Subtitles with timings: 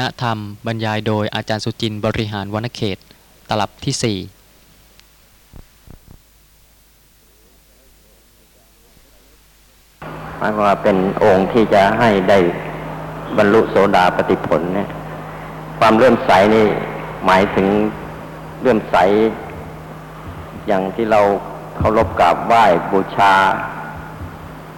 [0.00, 2.98] ณธรรมบรรยายโดยอาจารย์สุจินต์บริหารวรรณเขต
[3.48, 3.94] ตลับที่
[10.38, 12.38] หมายว่าเป็นองค์ที่จะให้ได้
[13.36, 14.88] บรรลุโสดาปฏิผลเนี่ย
[15.78, 16.66] ความเลื่อมใสนี่
[17.26, 17.66] หมายถึง
[18.60, 18.96] เลื่อมใส
[20.66, 21.20] อย่างที่เรา
[21.78, 23.34] เคารพกราบไหว้บูชา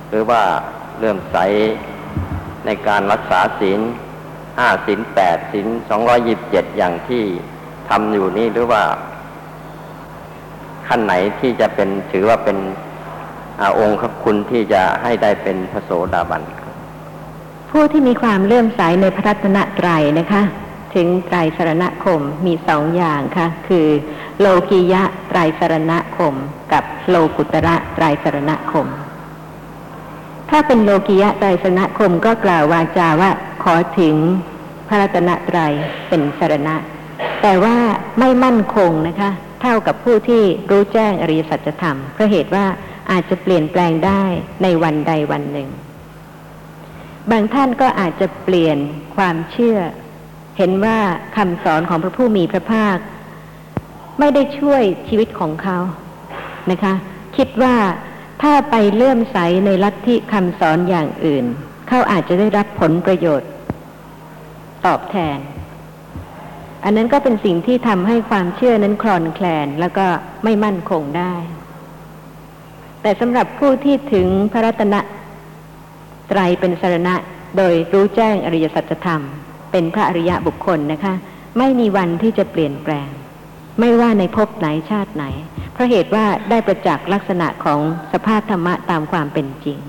[0.09, 0.43] หรือว่า
[0.99, 1.37] เลื่อมใส
[2.65, 3.81] ในการรักษาศีล
[4.59, 7.23] ห้าศีลแปดศีลสองร้อยิบเจ็ดอย่างที่
[7.89, 8.83] ทำอยู่นี่หรือว่า
[10.87, 12.59] ขั้นไหนที่จะเป็นถือว่าเป็น
[13.61, 16.43] อองค์คุณที่จะให้ได้เป็นพระโสดาบัน
[17.71, 20.43] ผู้ที่มีความเลื่อมใสในพระรัตนตรัยนะคะ
[20.95, 23.87] ถึงไตรสรณคมมีสองอย่างค่ะ คือ
[24.41, 26.35] โลกียะไตรสรณคม
[26.73, 28.87] กับโลกุตระไตรสรณคม
[30.51, 33.31] ถ้าเป็นโลกียะไตรสรณคมก็กล่าววาจาว่า
[33.63, 34.17] ขอถึง
[34.89, 35.73] พระรัตนตรัย
[36.09, 36.77] เป็นสารณะ
[37.43, 37.77] แต่ว่า
[38.21, 39.31] ไม่มั่นคงนะคะ
[39.63, 42.67] เท่ากับผู้ที่รู้แจ้งอริยสัจธรรมเพราะเหตุว่า
[43.11, 44.23] อาจจะเปลี่ยนแปลงได้
[44.63, 45.69] ในวันใดวันหนึ่ง
[47.31, 48.79] บางท่านก็อาจจะเปลี่ยน
[49.17, 49.79] ความเชื่อ
[50.59, 50.99] เห็นว่า
[51.37, 52.97] คำสอนของพระผู้มีพระภาค
[54.19, 55.79] ไม่ได้ช่วยชีวิตของเขา
[56.71, 56.95] นะคะ
[57.37, 57.77] คิดว่า
[58.43, 61.45] ถ้าไปเลื่อมใสในลัทธิคำสอนอย่างอื่น
[61.95, 63.51] เขาอาจจะได้รับผลประโยชน์
[64.87, 65.39] ตอบแทน
[66.85, 70.07] อันนั้นก็เป็นสิ่งที่ทำให้ความเชื่อนั้นคลอนแคลนแล้วก็
[70.45, 71.35] ไม่มั่นคงได้
[73.03, 74.95] แต่สำหรับผู้ที่ถึงพระรัตน
[76.29, 77.15] ไตรเป็นสรณะ
[77.57, 79.23] โดยรู้แจ้งอริยสัจธรรม
[79.73, 81.15] เป็นพระอริยะบุคคลนะคะ
[81.59, 83.09] ไม่มีวันที่จะเปลี่ยนแปลง
[83.81, 85.25] ไม่ว่าในภพไหนชาติไหน
[85.73, 87.81] เพราะเหตุว่าได้ประจักษ์ลักษณะของ
[88.13, 89.81] สภาพธรรมะตามความเป็นจริง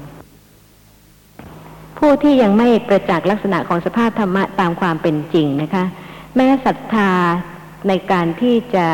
[1.98, 5.86] ผู้ที่ยังไม่ประจักษ์ลักษณะของสภาพธรรมะตามความเป็นจริงนะคะ
[6.36, 7.12] แม้ศรัทธา
[7.88, 8.88] ในการที่จะ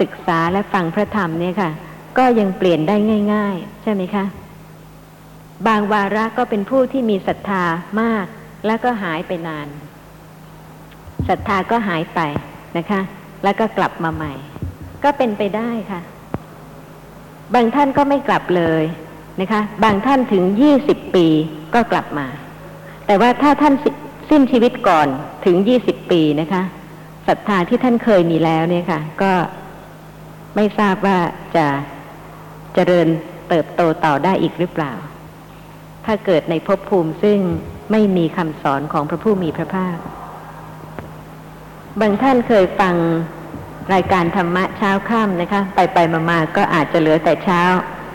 [0.00, 1.70] ศึกษาและฟังพระธรรมเนี่ยค่ะ
[2.18, 2.96] ก็ยังเปลี่ยนได้
[3.32, 4.24] ง่าย ๆ ใช่ไหมคะ
[5.66, 7.64] บางวาระก็เป็นผู้ที่มีศรัทธา
[8.00, 8.26] มาก
[8.66, 9.68] แล้วก็หายไปนาน
[11.28, 12.20] ศรัทธาก็หายไป
[12.76, 13.00] นะคะ
[13.44, 14.32] แล้วก็กลับมาใหม่
[15.04, 16.00] ก็เป็นไปได้ค่ะ
[17.54, 18.84] บางท่านก็ไม่กลับเลย
[19.40, 21.26] นะคะ บางท่านถึงยี่สิบปี
[21.74, 22.26] ก็กลับมา
[23.06, 23.74] แต่ว่าถ้าท่าน
[24.30, 25.06] สิ้นชีวิตก่อน
[25.44, 26.62] ถึงยี่สิบปีนะคะ
[27.28, 29.32] ศรัทธาที่ท่านเคยมีแล้วเนี่ยค่ะ ก็
[30.56, 31.18] ไม่ทราบว่า
[31.56, 31.66] จะ
[32.74, 33.08] เจริญ
[33.48, 34.92] เติบโตต่อได้อีกหรือเปล่า
[36.06, 37.38] ถ้าเกิดในภพภูมิซึ่ง
[37.92, 39.96] ไม่มีคำสอนของพระผู้มีพระภาค
[42.00, 42.94] บางท่านเคยฟัง
[43.94, 47.62] รายการธรรมะเช้าค่ำนะคะ ไปไปมามาก็อาจจะเหลือแต่เช้า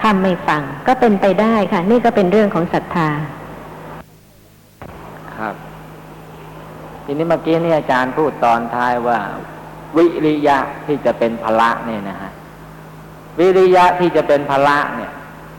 [0.01, 3.09] ค่ำไม่ฟัง ก็เป็นไปได้ค่ะ นี่ก็เป็นเรื่องของศรัทธา
[5.37, 5.55] ครับ
[7.03, 9.19] ทีนี้เมื่อกี้นี่อาจารย์พูดตอนท้ายว่า
[9.97, 12.31] วิริยะที่จะเป็นพละเนี่ยนะฮะ
[13.39, 15.11] วิริยะที่จะเป็นพละเนี่ย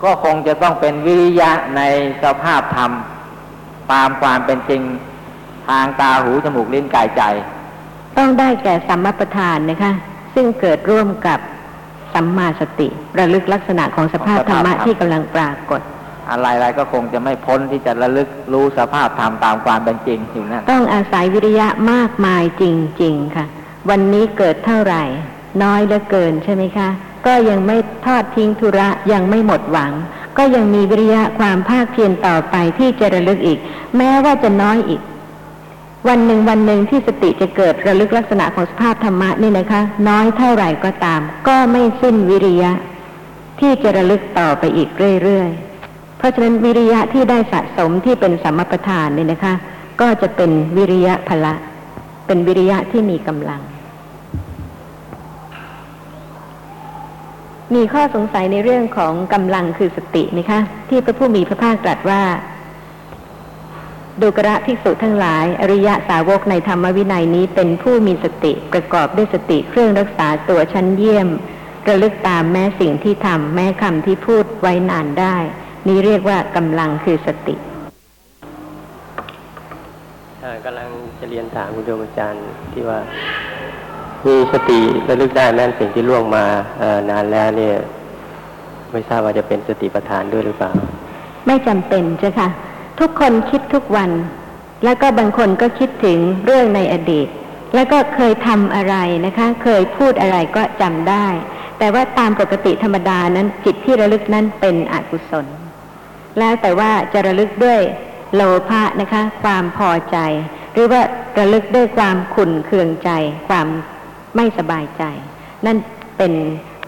[0.05, 1.83] ก็คงจะต้องเป็นวิริยะใน
[2.23, 2.91] สภาพธรรม
[3.93, 4.83] ตามความเป็นจริง
[5.69, 7.23] ทางตาหูจมูกลิ้นกายใจ
[8.19, 9.93] ต้องได้แก่สัมมาประธานนะคะ
[10.35, 11.39] ซึ่งเกิดร่วมกับ
[12.15, 12.89] สัมมาสติ
[13.19, 15.81] ระลึกลักษณะของสภาพธรรมะที่กำลังปรากฏ
[16.31, 22.65] อะไรๆก็คงจะไม่พ้นที่จะระลึกรู้สภาพธรรมตามความเป็นจริงอยู่นั่นต้องอาศัยวิริยะมากมายจ
[23.03, 23.47] ริง ๆ ค่ะ
[23.91, 25.03] วันนี้เกิดเท่าไหร่
[25.63, 26.89] น้อยเหลือเกินใช่ไหมคะ
[27.27, 27.77] ก็ยังไม่
[28.07, 29.93] ทอดทิ้งธุระยังไม่หมดหวัง
[30.39, 33.59] ก็ยังมีวิริยะความภาคเพียรต่อไปที่จะระลึกอีก
[33.97, 35.01] แม้ว่าจะน้อยอีก
[36.09, 42.73] วันหนึ่งวันหนึ่งที่สติจะเกิดระลึกลักษณะของสภาพธรรมะนี่นะคะ น้อยเท่าไหร่ก็ตาม ก็ไม่สิ้นวิริยะ
[43.61, 44.89] ที่จะระลึกต่อไปอีก
[45.23, 49.55] เรื่อยๆ เพราะฉะนั้นวิริยะที่ได้สะสมที่เป็นสัมมประธานนี่นะคะ
[50.01, 51.55] ก็จะเป็นวิริยะพละ
[52.27, 53.61] เป็นวิริยะที่มีกำลัง
[57.75, 62.23] มีข้อสงสัยในเรื่องของกำลังคือสตินะคะ ที่พระผู้มีพระภาคตรัสว่า
[64.23, 71.29] ดูกระภิกษุทั้งหลาย อริยะสาวกในธรรมวินัยนี้เป็นผู้มีสติประกอบด้วยสติเครื่องรักษาตัวชั้นเยี่ยม
[71.89, 75.37] ระลึกตามแม้สิ่งที่ทำแม้คำที่พูดไว้นานได้
[75.87, 77.55] นี้เรียกว่ากำลังคือสติ
[80.65, 80.89] กำลัง
[81.19, 82.99] จะเรียนถามคุณโยมอาจารย์ที่ว่า
[84.27, 86.45] มีสติระลึกได้แม้นสิ่งที่ล่วงมา
[86.79, 87.77] เอ่อนานแล้วเนี่ย
[88.93, 90.71] ไม่ทราบว่าจะเป็นสติปัฏฐานด้วยหรือเปล่า
[91.47, 92.49] ไม่จำเป็นเจ้ะค่ะ
[93.01, 94.11] ทุกคนคิดทุกวัน
[94.85, 97.29] แล้วก็บางคนก็คิดถึงเรื่องในอดีต
[97.75, 101.27] แล้วก็เคยทำอะไรนะคะ เคยพูดอะไรก็จำได้
[101.79, 105.47] แต่ว่าตามปกติธรรมดานั้นจิตที่ระลึกนั้นเป็นอกุศล
[106.39, 107.81] แล้วแต่ว่าจะระลึกด้วย
[108.35, 110.17] โลภะนะคะ ความพอใจ
[110.73, 111.03] หรือว่า
[111.39, 113.11] ระลึกด้วยความขุ่นเคืองใจ
[113.49, 113.67] ความ
[114.37, 115.03] ไม่สบายใจ
[115.67, 115.77] นั่น
[116.19, 116.33] เป็น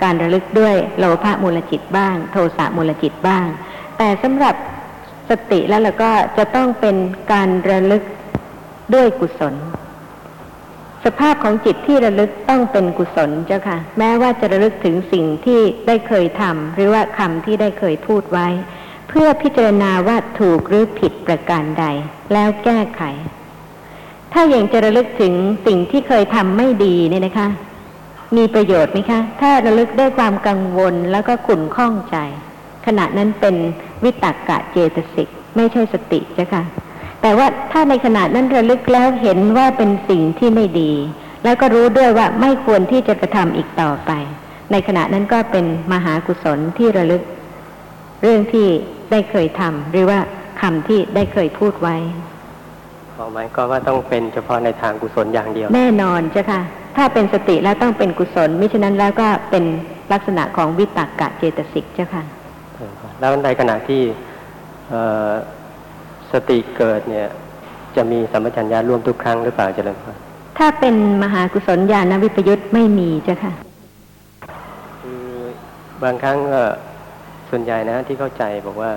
[0.02, 3.46] การระลึกด้วยโลภะมูลจิตบ้าง โทสะมูลจิตบ้าง
[3.98, 4.54] แต่สำหรับ
[5.32, 6.96] สติแล้วเราก็จะต้องเป็น
[7.32, 8.02] การระลึก
[8.94, 9.54] ด้วยกุศล
[11.04, 18.48] สภาพของจิตที่ระลึกต้องเป็นกุศลเจ้าค่ะ แม้ว่าจะระลึกถึงสิ่งที่ได้เคยทำหรือว่าคำที่ได้เคยพูดไว้
[19.08, 21.84] เพื่อพิจารณาว่าถูกหรือผิดประการใด
[22.32, 23.02] แล้วแก้ไข
[24.32, 25.34] ถ้าอย่างจะระลึกถึง
[25.66, 27.48] สิ่งที่เคยทำไม่ดีเนี่ยนะคะ
[28.36, 32.16] มีประโยชน์ไหมคะ ถ้าระลึกได้ความกังวลแล้วก็ขุ่นข้องใจ
[32.86, 33.56] ขณะนั้นเป็น
[34.04, 36.64] วิตกกะเจตสิก ไม่ใช่สติเจ้าค่ะ
[37.22, 40.92] แต่ว่าถ้าในขณะนั้นระลึกแล้วเห็นว่าเป็นสิ่งที่ไม่ดี
[41.44, 44.10] แล้วก็รู้ด้วยว่าไม่ควรที่จะกระทำอีกต่อไป
[44.72, 47.22] ในขณะนั้นก็เป็นมหากุศลที่ระลึก
[48.22, 48.66] เรื่องที่
[49.10, 50.18] ได้เคยทำหรือว่า
[50.60, 51.96] คำที่ได้เคยพูดไว้
[53.14, 56.60] ขอหมายก็ว่าต้องเป็นเฉพาะในทางกุศลอย่างเดียว แน่นอนเจ้าค่ะ
[56.96, 59.64] ถ้าเป็นสติแล้วต้องเป็นกุศลมิฉะนั้นแล้วก็เป็น
[60.12, 62.24] ลักษณะของวิตกกะเจตสิกเจ้าค่ะ
[63.22, 64.02] แล้วในขณะที่
[64.90, 65.30] เอ่อ
[66.32, 67.28] สติเกิดเนี่ย
[67.96, 70.10] จะมีสัมปชัญญะร่วมทุกครั้งหรือเปล่าเจริญพร
[70.58, 73.52] ถ้าเป็นมหากุศลญาณวิปยุตไม่มีเจ้าค่ะ
[75.00, 75.26] คือ
[76.02, 76.62] บางครั้งก็
[77.50, 78.90] ส่วนใหญ่นะที่เข้าใจบอกว่า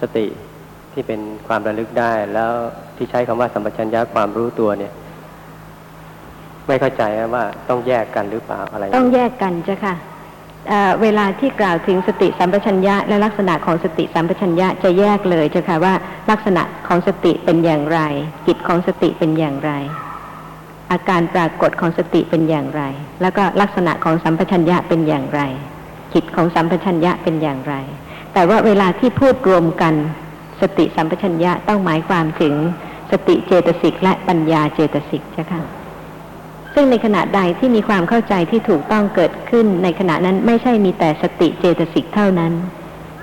[0.00, 0.26] สติ
[0.92, 2.52] ที่เป็นความระลึกได้แล้ว
[2.96, 4.92] ที่ใช้คำว่าสัมปชัญญะความรู้ตัวเนี่ย
[6.66, 7.02] ไม่เข้าใจ
[7.34, 9.94] ว่าต้องแยกกันหรือเปล่าอะไร ต้องแยกกันเจ้าค่ะ
[11.02, 15.94] เวลาที่กล่าวถึงสติสัมปชัญญะและลักษณะของสติสัมปชัญญะจะแยกเลยเจ้าค่ะว่า
[16.30, 18.00] ลักษณะของสติเป็นอย่างไร
[18.46, 19.72] กิจของสติเป็นอย่างไร
[20.90, 22.82] อาการปรากฏของสติเป็นอย่างไร
[23.22, 25.40] แล้วก็ลักษณะของสัมปชัญญะเป็นอย่างไร
[26.14, 27.74] กิจของสัมปชัญญะเป็นอย่างไร
[28.32, 29.94] แต่ว่าเวลาที่พูดรวมกัน
[30.60, 32.54] สติสัมปชัญญะต้องหมายความถึง
[33.10, 35.62] สติเจตสิกและปัญญาเจตสิกเจ้าค่ะ
[36.78, 42.52] ซึ่งในขณะใดที่มีความเข้าใจที่ถูกต้องเกิดขึ้น ในขณะนั้นไม่ใช่มีแต่สติเจตสิกเท่านั้น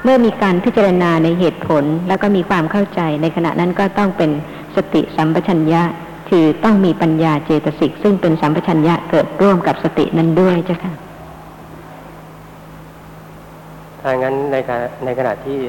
[0.03, 4.31] เมื่อมีการพิจารณาในเหตุผลแล้วก็มีความเข้าใจ ในขณะนั้นก็ต้องเป็น
[4.75, 5.83] สติสัมปชัญญะ
[6.29, 10.94] คือต้องมีปัญญาเจตสิกซึ่งเป็นสัมปชัญญะเกิดร่วมกับสตินั้นด้วยเจ้าค่ะ
[14.01, 15.59] ถ้างั้นในขณะในขณะที่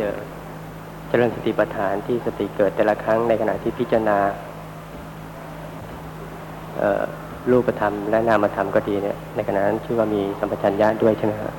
[1.08, 4.19] เจริญสติปัฏฐานที่สติเกิดแต่ละครั้งในขณะที่พิจารณา
[6.78, 7.04] เอ่อ
[7.50, 11.55] รูปธรรมและนามธรรมก็ดีเนี่ย ในขณะนั้นชื่อว่ามีสัมปชัญญะด้วยใช่ไหมครับ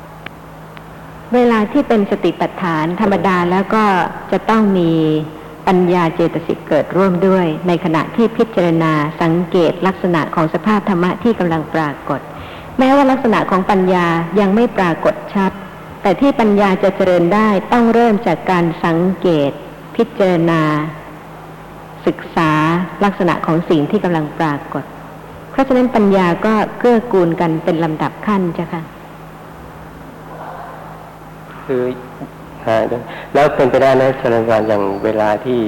[1.36, 3.84] เวลาที่เป็นสติปัฏฐานธรรมดาแล้วก็
[4.32, 4.92] จะต้องมี
[5.68, 12.20] ปัญญาเจตสิกเกิดร่วมด้วย ในขณะที่พิจารณาสังเกตลักษณะของสภาพธรรมะที่กำลังปรากฏ
[12.80, 14.08] แม้ว่าลักษณะของปัญญา
[14.40, 15.52] ยังไม่ปรากฏชัด
[16.02, 19.52] แต่ที่ปัญญาจะเจริญได้ต้องเริ่มจากการสังเกต
[19.96, 20.62] พิจารณา
[22.08, 22.52] ศึกษา
[23.04, 24.84] ลักษณะของสิ่งที่กำลังปรากฏ
[25.56, 28.82] เพราะฉะนั้นปัญญาก็เกื้อกูลกันเป็นลำดับขั้นจ้ะค่ะ
[31.66, 31.84] คือ
[32.68, 32.78] ฮะ
[33.34, 35.60] แล้วเป็นไปได้ไหมเจริญพรอย่างเวลาที่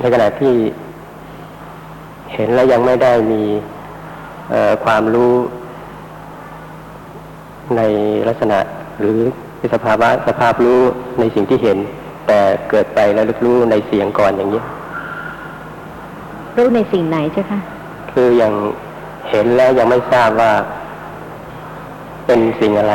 [0.00, 0.54] ในขณะที่
[2.34, 3.42] เห็นแล้วยังไม่ได้มี
[4.84, 5.34] ความรู้
[7.76, 7.80] ใน
[8.28, 8.58] ลักษณะ
[9.00, 9.18] หรือ
[9.74, 10.80] สภาวะสภาพรู้
[11.18, 11.78] ในสิ่งที่เห็น
[12.26, 14.62] แต่เกิดไปแล้วลึกรู้ในเสียงก่อนอย่างนี้
[16.56, 17.60] รู้ในสิ่งไหนเจ้าค่ะ
[18.12, 18.52] คือยัง
[19.30, 20.50] เห็นแล้วยังไม่ทราบว่า
[22.26, 22.94] เป็นสิ่งอะไร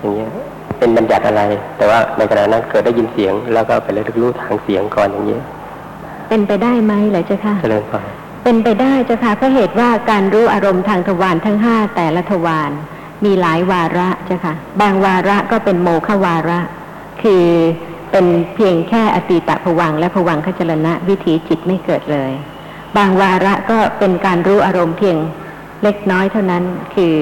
[0.00, 0.30] อย่างเงี้ย
[0.78, 1.42] เป็นบัญญัติอะไร
[1.76, 5.42] แต่ว่าในขณะนั้นเกิดได้ยินเสียง แล้วก็ไปเลยรู้ทางเสียงก่อนอย่างเงี้ย
[6.28, 7.96] เป็นไปได้ไหมเหรอเจ้าค่ะเจริญพร
[8.44, 12.70] เป็นไปได้เจ้าค่ะเพราะเหตุว่าการรู้อารมณ์ทางทวารทั้งห้าแต่ละทวาร
[13.24, 16.60] มีหลายวาระเจ้าค่ะ บางวาระก็เป็นโมฆวาระ
[17.22, 17.44] คือ
[18.10, 22.32] เป็นเพียงแค่อตีตะผวังค์และผวังคจรณะวิถีจิตไม่เกิดเลย
[22.96, 25.16] บางวาระก็เป็นการรู้อารมณ์เพียง
[25.82, 27.14] เล็กน้อยเท่านั้นคือ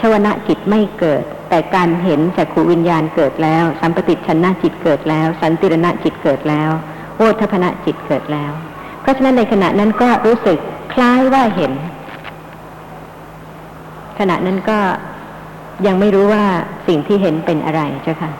[0.00, 6.70] ชวนะจิตไม่เกิด แต่การเห็นจักขูวิญญาณเกิดแล้ว สัมปติชนะจิตเกิดแล้ว สันติรณะจิตเกิดแล้ว
[7.16, 8.52] โอทพนะจิตเกิดแล้ว
[9.02, 10.58] เพราะฉะนั้นในขณะนั้นก็รู้สึก
[10.94, 11.72] คล้ายว่าเห็น
[14.18, 14.78] ขณะนั้นก็
[15.86, 16.44] ยังไม่รู้ว่า
[16.88, 18.30] สิ่งที่เห็นเป็นอะไรเจ้าค่ะ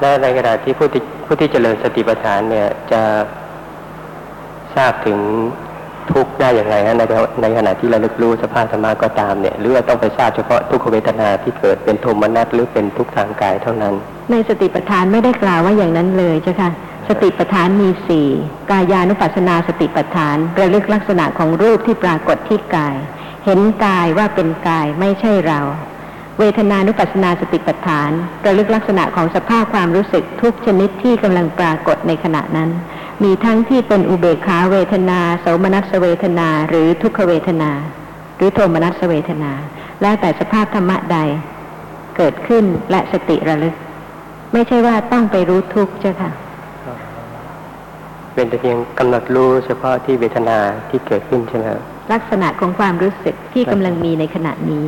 [0.00, 3.02] และในขณะที่ผู้ที่ผู้ที่เจริญสติปัฏฐานเนี่ยจะ
[4.76, 5.18] ทราบถึง
[6.12, 7.02] ทุกข์ได้อย่างไรฮะใน
[7.42, 13.94] ในขณะที่เราลึกรู้สภาพธรรมะก็ตามเนี่ยหรือว่าต้องไปทราบเฉพาะทุกขเวทนาที่เกิดเป็นโทมนัสหรือเป็นทุกข์ทางกายเท่านั้น
[14.30, 16.70] ในสติปัฏฐานไม่ได้กล่าวว่าอย่างนั้นเลยเจ้าค่ะ
[17.08, 18.28] สติปัฏฐานมีสี่
[18.70, 22.96] กายานุปัสสนาสติปัฏฐานระลึกลักษณะของรูปที่ปรากฏที่กาย
[23.44, 25.60] เห็นกายว่าเป็นกายไม่ใช่เรา
[26.38, 28.10] เวทนานุปัสสนาสติปัฏฐาน
[28.46, 32.70] ระลึกลักษณะของสภาพความรู้สึกทุกชนิดที่กำลังปรากฏในขณะนั้น
[33.22, 37.70] มีทั้งที่เป็นอุเบกขาเวทนาโสมนัสเวทนา หรือทุกขเวทนา
[38.36, 39.52] หรือโทมนัสเวทนา
[40.02, 41.18] แล้วแต่สภาพธรรมะใด
[42.16, 43.74] เกิดขึ้นและสติระลึก
[44.52, 46.30] ไม่ใช่ว่าต้องไปรู้ทุกข์เจ้าค่ะ
[48.34, 51.80] เป็นแต่เพียงกำหนดรู้เฉพาะที่เวทนาที่เกิดขึ้นใช่ไหมครับ
[52.12, 54.86] ลักษณะของความรู้สึกที่กำลังมีในขณะนี้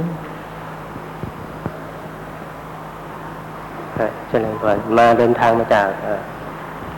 [3.99, 6.21] ครับเจริญพรมาเดินทางมาจากเอ่อ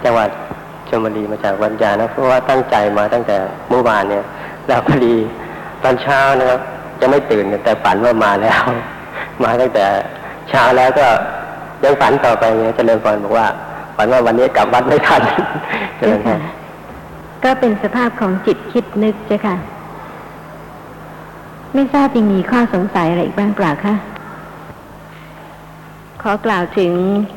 [0.05, 0.31] จังหวัด
[0.89, 3.37] ชลบุรีมาจากวันยานะเพราะว่าตั้งใจมาตั้งแต่
[3.69, 4.25] เมื่อวานเนี่ย
[4.67, 5.15] แล้วพอดี
[5.83, 6.61] ตอนเช้านะครับ
[7.01, 8.63] จะไม่ตื่นแต่ฝันว่ามาแล้ว
[9.45, 9.87] มาตั้งแต่
[10.49, 11.07] เช้าแล้วก็
[11.85, 13.47] ยังฝันต่อไปเนี่ยเจริญพรบอกว่า
[13.97, 15.23] ฝันว่าวันนี้กลับวัดไม่ทัน
[15.97, 16.41] เจริญพร
[17.45, 19.57] ก็เป็นสภาพของจิตคิดนึกเจ้าค่ะ
[21.75, 23.95] ไม่ทราบยังมีข้อสงสัยอะไรอีกบ้างเปล่าคะ
[26.23, 26.93] ขอกล่าวถึง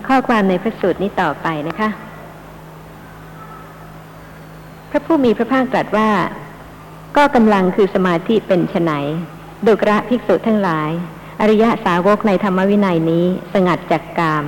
[0.07, 1.89] ข้อความในพระสูตรนี้ต่อไปนะคะ
[4.93, 6.09] พระผู้มีพระภาคตรัสว่า
[7.17, 8.91] ก็กำลังคือสมาธิเป็นไน
[9.65, 10.89] ดุกระภิกษุทั้งหลาย
[11.41, 14.43] อริยะสาวกในธรรมวินัยนี้ สงัดจากกาม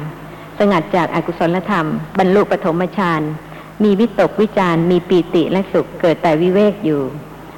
[0.60, 1.88] สงัดจากอากุศลธรรม
[2.20, 3.22] บรรลุปฐมฌาน
[3.84, 7.02] มีวิตกวิจารมีปีติและสุขเกิดแต่วิเวกอยู่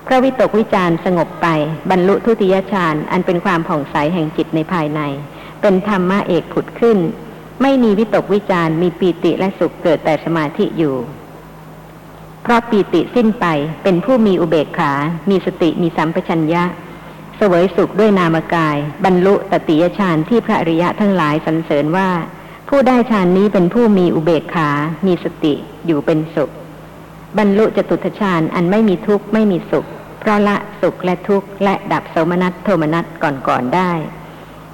[0.04, 1.48] เพราะวิตกวิจารสงบไป
[1.92, 5.02] บรรลุทุติยฌานอันเป็นความผ่องใสแห่งจิตในภายใน
[5.62, 6.98] เป็นธรรมะเอกผุดขึ้น
[7.62, 10.96] ไม่มีวิตกวิจารมีปีติและสุขเกิดแต่สมาธิอยู่
[12.46, 13.46] เพราะปีติสิ้นไป
[13.84, 14.92] เป็นผู้มีอุเบกขา
[15.30, 16.64] มีสติมีสัมปชัญญะ
[17.38, 22.10] เสวยสุขด้วยนามกาย บรรลุตติยฌานที่พระอริยะทั้งหลายสรรเสริญว่า
[22.70, 24.70] ผู้ได้ฌานนี้เป็นผู้มีอุเบกขา
[25.06, 25.54] มีสติ
[25.86, 26.52] อยู่เป็นสุข
[27.38, 29.86] บรรลุจตุตฌานอันไม่มีทุกข์ไม่มีสุข
[30.20, 33.06] เพราะละสุขและทุกข์และดับโสมนัสโทมนัส
[33.48, 33.92] ก่อนๆได้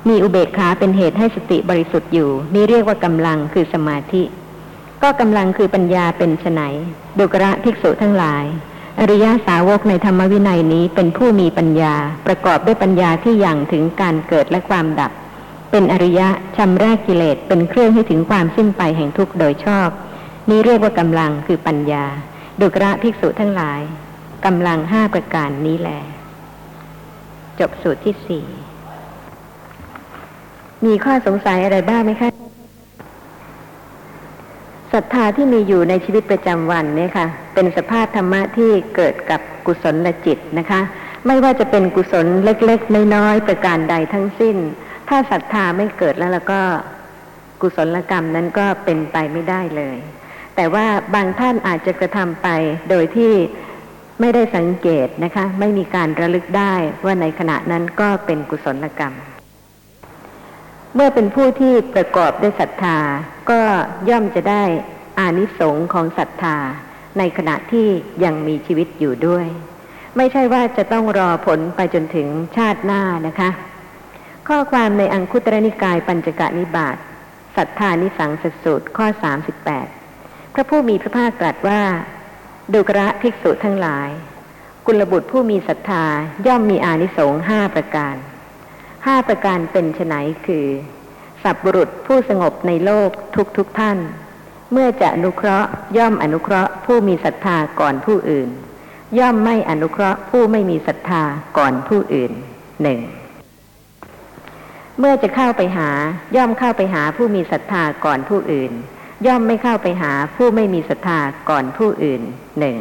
[0.07, 4.23] มีอุเบกขาเป็นเหตุให้สติบริสุทธิ์อยู่นี่เรียกว่ากำลังคือสมาธิ
[5.03, 6.61] ก็กำลังคือปัญญาเป็นไฉน
[7.19, 8.45] ดุกระภิกษุทั้งหลาย
[8.99, 11.95] อริยสาวกในธรรมวินัยนี้เป็นผู้มีปัญญา
[12.27, 15.11] ประกอบด้วยปัญญาที่ยังถึงการเกิดและความดับ
[15.71, 16.27] เป็นอริยะ
[16.57, 19.89] ชำแรกกิเลสเป็นเครื่องให้ถึงความสิ้นไปแห่งทุกข์โดยชอบ
[20.49, 22.05] นี้เรียกว่ากำลังคือปัญญา
[22.61, 23.81] ดุกระภิกษุทั้งหลาย
[24.45, 25.89] กำลังห้าประการนี้แหล
[27.59, 28.45] จบสูตรที่สี่
[30.85, 32.40] มีข้อสงสัยอะไรบ้างไหมคะ
[34.93, 40.81] ศรัทธาที่มีอยู่ในชีวิตประจำวันเนี่ยค่ะ เป็นสภาพธรรมะที่เกิดกับกุศลจิตนะคะ
[41.27, 44.57] ไม่ว่าจะเป็นกุศลเล็กๆน้อยๆประการใดทั้งสิ้น
[45.09, 46.61] ถ้าศรัทธาไม่เกิดแล้วแล้วก็
[47.61, 49.97] กุศลกรรมนั้นก็เป็นไปไม่ได้เลย
[50.55, 52.47] แต่ว่าบางท่านอาจจะกระทำไป
[52.89, 53.33] โดยที่
[54.19, 56.73] ไม่ได้สังเกตนะคะ ไม่มีการระลึกได้
[57.05, 59.13] ว่าในขณะนั้นก็เป็นกุศลกรรม
[60.95, 62.97] เมื่อเป็นผู้ที่ประกอบด้วยศรัทธา
[63.49, 63.59] ก็
[64.09, 64.63] ย่อมจะได้
[65.19, 66.57] อานิสงส์ของศรัทธา
[67.17, 67.87] ในขณะที่
[68.23, 69.45] ยังมีชีวิตอยู่ด้วย
[70.17, 73.49] ไม่ใช่ว่าจะต้องรอผลไปจนถึงชาติหน้านะคะ
[74.47, 76.97] ข้อความในอังคุตรนิกายปัญจกนิบาต
[77.55, 79.05] ศรัทธานิสังสสูตรข้อ
[79.81, 81.81] 38 พระผู้มีพระภาคตรัสว่า
[82.73, 84.09] ดุกระภิกษุทั้งหลาย
[84.85, 86.05] กุลบุตรผู้มีศรัทธา
[86.47, 88.15] ย่อมมีอานิสงส์ห้าประการ
[89.05, 90.15] ห้าประการเป็นไฉน
[90.45, 90.67] คือ
[91.43, 93.97] สัพบุรุษผู้สงบในโลกทุกทุกท่าน
[94.71, 98.49] เมื่อจะอนุเคราะห์ย่อมอนุเคราะห์ผู้มีศรัทธาก่อนผู้อื่น
[99.19, 101.23] ย่อมไม่อนุเคราะห์ผู้ไม่มีศรัทธา
[101.57, 102.31] ก่อนผู้อื่น
[102.83, 102.99] หนึ่ง
[104.99, 105.89] เมื่อจะเข้าไปหา
[106.35, 108.71] ย่อมเข้าไปหาผู้มีศรัทธาก่อนผู้อื่น
[109.27, 112.21] ย่อมไม่เข้าไปหาผู้ไม่มีศรัทธาก่อนผู้อื่น
[112.59, 112.77] หนึ่ง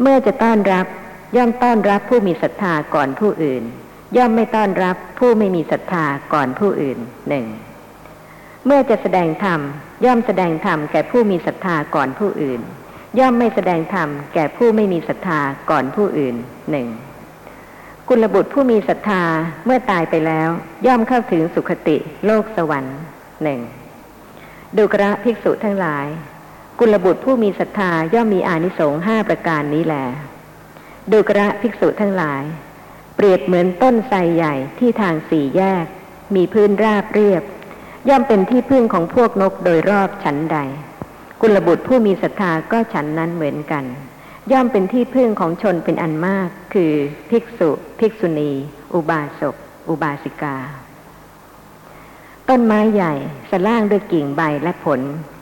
[0.00, 0.86] เมื่อจะต้อนรับ
[1.36, 3.62] ย่อมต้อนรับผู้มีศรัทธาก่อนผู้อื่น
[4.16, 7.46] ย่อมไม่ต้อนรับผู้ไม่มีศรัทธาก่อนผู้อื่นหนึ่ง
[8.66, 9.60] เมื่อจะแสดงธรรม
[10.04, 12.60] ย่อมแสดงธรรมแก่ผู้มีศรัทธาก่อนผู้อื่น
[13.18, 15.40] ย่อมไม่แสดงธรรมแก่ผู้ไม่มีศรัทธา
[15.70, 16.36] ก่อนผู้อื่น
[16.70, 16.88] หนึ่ง
[18.08, 19.22] กุลบุตรผู้มีศรัทธา
[19.66, 20.48] เมื่อตายไปแล้ว
[20.86, 22.98] ย่อมเข้าถึงสุคติโลกสวรรค์
[23.42, 23.60] หนึ่ง
[24.76, 26.06] ดุกระภิกษุทั้งหลาย
[26.78, 30.04] กุลบุตรผู้มีศรัทธาย่อมมีอานิสงส์ห้าประการนี้แหละ
[31.12, 32.42] ดุกระภิกษุทั้งหลาย
[33.16, 35.86] เปรียบเหมือนต้นไทรใหญ่ที่ทางสี่แยก
[36.34, 37.42] มีพื้นราบเรียบ
[38.08, 40.58] ย่อมเป็นที่พึ่งของพวกนกโดยรอบชั้นใด
[41.40, 43.84] กุลบุตรผู้มีศรัทธาก็ฉันนั้นเหมือนกัน
[44.52, 46.92] ย่อมเป็นที่พึ่งของชนเป็นอันมาก คือ
[47.30, 48.50] ภิกษุ ภิกษุณี
[48.94, 49.56] อุบาสก
[49.88, 50.56] อุบาสิกา
[52.48, 53.14] ต้นไม้ใหญ่
[53.50, 55.00] สล่างด้วยกิ่งใบและผล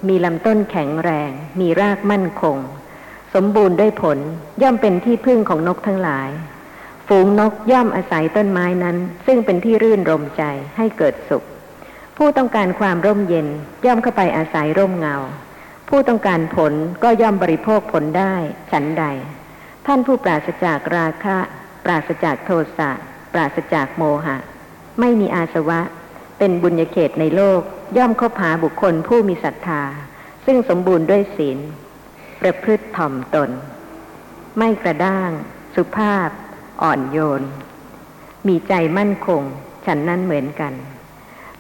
[0.08, 2.56] มีลำต้นแข็งแรง มีรากมั่นคง
[3.34, 4.18] สมบูรณ์ด้วยผล
[4.62, 6.28] ย่อมเป็นที่พึ่งของนกทั้งหลาย
[7.12, 10.42] ฝูงนกย่อมอาศัยต้นไม้นั้น ซึ่งเป็นที่รื่นรมใจ
[10.76, 11.42] ให้เกิดสุข
[12.16, 13.46] ผู้ต้องการความร่มเย็น
[13.86, 15.16] ย่อมเข้าไปอาศัยร่มเงา
[15.88, 18.34] ผู้ต้องการผลก็ย่อมบริโภคผลได้
[18.70, 19.04] ฉันใด
[19.86, 21.38] ท่านผู้ปราศจากราคะ
[21.84, 22.90] ปราศจากโทสะ
[23.32, 24.36] ปราศจากโมหะ
[25.00, 25.80] ไม่มีอาสวะ
[26.38, 27.60] เป็นบุญญาเขตในโลก
[27.98, 29.82] ย่อมคบหาบุคคลผู้มีศรัทธา
[30.46, 31.58] ซึ่งสมบูรณ์ด้วยศีล
[32.40, 33.50] ประพฤติถ่อมตน
[34.58, 35.30] ไม่กระด้าง
[35.74, 36.30] สุภาพ
[36.82, 37.42] อ่อนโยน
[38.48, 39.42] มีใจมั่นคง
[39.86, 40.72] ฉันนั้นเหมือนกัน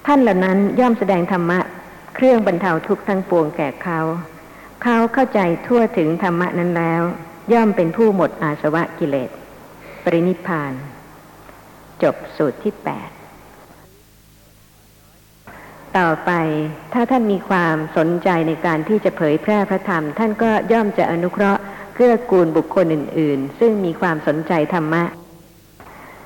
[0.06, 1.58] ท่านเหล่านั้นย่อมแสดงธรรมะ
[2.14, 4.00] เครื่องบรรเทาทุกข์ทั้งปวงแก่เขา
[4.82, 7.02] เขาเข้าใจทั่วถึงธรรมะนั้นแล้ว
[7.52, 9.30] ย่อมเป็นผู้หมดอาสวะกิเลส
[10.04, 10.72] ปรินิพาน
[12.02, 13.10] จบสูตรที่แปด
[15.98, 16.30] ต่อไป
[16.92, 21.62] ถ้าท่านมีความสนใจในการที่จะเผยแพร่พระธรรม ท่านก็ย่อมจะอนุเคราะห์
[22.00, 25.04] กื้อกูลบุคคลอื่น ๆ ซึ่งมีความสนใจธรรมะ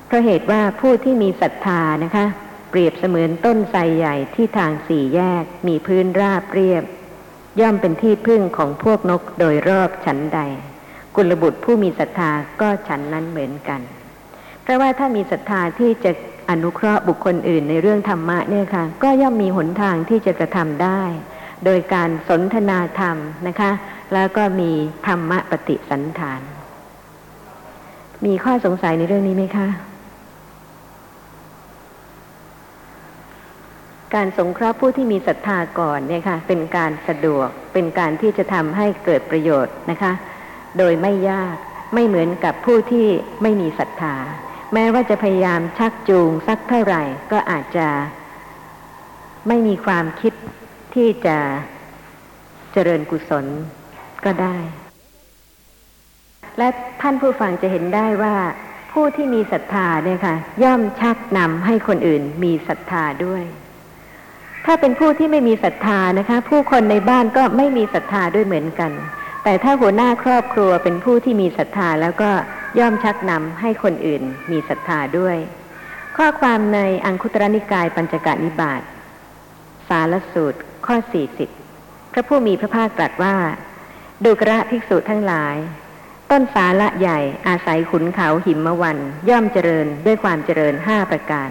[0.05, 2.25] เพราะเหตุว่าผู้ที่มีศรัทธานะคะ
[2.69, 6.83] เปรียบเสมือนต้นไทรใหญ่ที่ทางสี่แยก มีพื้นราบเรียบ
[7.59, 10.39] ย่อมเป็นที่พึ่งของพวกนกโดยรอบฉันใด
[11.15, 13.81] กุลบุตรผู้มีศรัทธาก็ฉันนั้นเหมือนกัน
[14.63, 16.11] เพราะว่าถ้ามีศรัทธาที่จะ
[16.49, 21.01] อนุเคราะห์บุคคลอื่นในเรื่องธรรมะเนี่ยค่ะ ก็ย่อมมีหนทางที่จะกระทำได้
[21.65, 23.17] โดยการสนทนาธรรม
[23.47, 23.71] นะคะ
[24.15, 24.71] แล้วก็มี
[25.07, 26.41] ธรรมปฏิสันฐาน
[28.25, 29.67] มีข้อสงสัยในเรื่องนี้ไหมคะ
[34.13, 40.13] การสงเคราะห์ผู้ที่มีศรัทธาก่อนเนี่ยค่ะ เป็นการสะดวกเป็นการที่จะทำให้เกิดประโยชน์นะคะ
[40.77, 41.55] โดยไม่ยาก
[41.93, 43.07] ไม่เหมือนกับผู้ที่
[43.41, 44.15] ไม่มีศรัทธา
[44.73, 47.87] แม้ว่าจะพยายามชักจูงสักเท่าไหร่ก็อาจจะ
[49.47, 50.33] ไม่มีความคิด
[50.95, 51.37] ที่จะ
[52.73, 53.45] เจริญกุศล
[54.25, 54.57] ก็ได้
[56.57, 56.67] และ
[57.01, 58.35] ท่านผู้ฟังจะเห็นได้ว่า
[58.91, 63.43] ผู้ที่มีศรัทธาเนี่ยค่ะ ย่อมชักนำให้คนอื่นมีศรัทธาด้วย
[64.65, 68.91] ถ้าเป็นผู้ที่ไม่มีศรัทธานะคะ ผู้คนในบ้านก็ไม่มีศรัทธาด้วยเหมือนกัน
[69.43, 72.31] แต่ถ้าหัวหน้าครอบครัวเป็นผู้ที่มีศรัทธาแล้วก็
[72.79, 75.37] ย่อมชักนำให้คนอื่นมีศรัทธาด้วย
[76.17, 78.81] ข้อความในอังคุตรนิกายปัญจกานิบาต
[79.87, 80.95] สารสูตร ข้อ
[81.55, 83.35] 40 พระผู้มีพระภาคตรัสว่า
[84.23, 85.55] ดูกระภิกษุทั้งหลาย
[86.31, 88.97] ต้นสาละใหญ่อาศัยขุนเขาหิมวัน
[89.29, 91.49] ย่อมเจริญด้วยความเจริญห้าประการ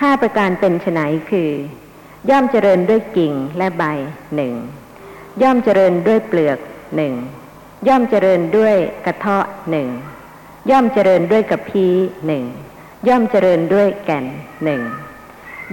[0.00, 1.50] ห้าประการเป็นไฉนคือ
[2.30, 3.84] ย่อมเจริญด้วยกิ่งและใบ
[4.34, 4.54] หนึ่ง
[5.42, 6.58] ย่อมเจริญด้วยเปลือก
[6.96, 7.14] หนึ่ง
[7.88, 8.74] ย่อมเจริญด้วย
[9.06, 9.88] กระเทาะหนึ่ง
[10.70, 11.94] ย่อมเจริญด้วยกระพี้
[12.26, 12.44] หนึ่ง
[13.08, 14.24] ย่อมเจริญด้วยแก่น
[14.64, 14.80] หนึ่ง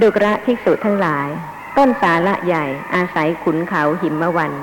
[0.01, 1.27] ดุกระภิกษุทั้งหลาย
[1.77, 2.65] ต้นสาละใหญ่
[2.95, 4.53] อาศัยขุนเขาหิมวัน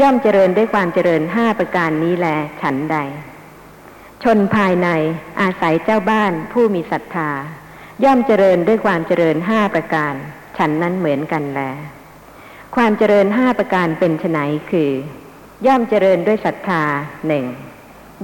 [0.00, 2.26] ย่อมเจริญด้วยความเจริญห้าประการนี้แล
[2.62, 2.96] ฉันใด
[4.22, 4.88] ชนภายใน
[5.40, 7.30] อาศัยเจ้าบ้านผู้มีศรัทธา
[8.04, 10.14] ย่อมเจริญด้วยความเจริญห้าประการ
[10.58, 11.60] ฉันนั้นเหมือนกันแล
[12.76, 14.38] ความเจริญห้าประการเป็นไน
[14.70, 14.90] คือ
[15.66, 16.82] ย่อมเจริญด้วยศรัทธา
[17.28, 17.46] หนึ่ง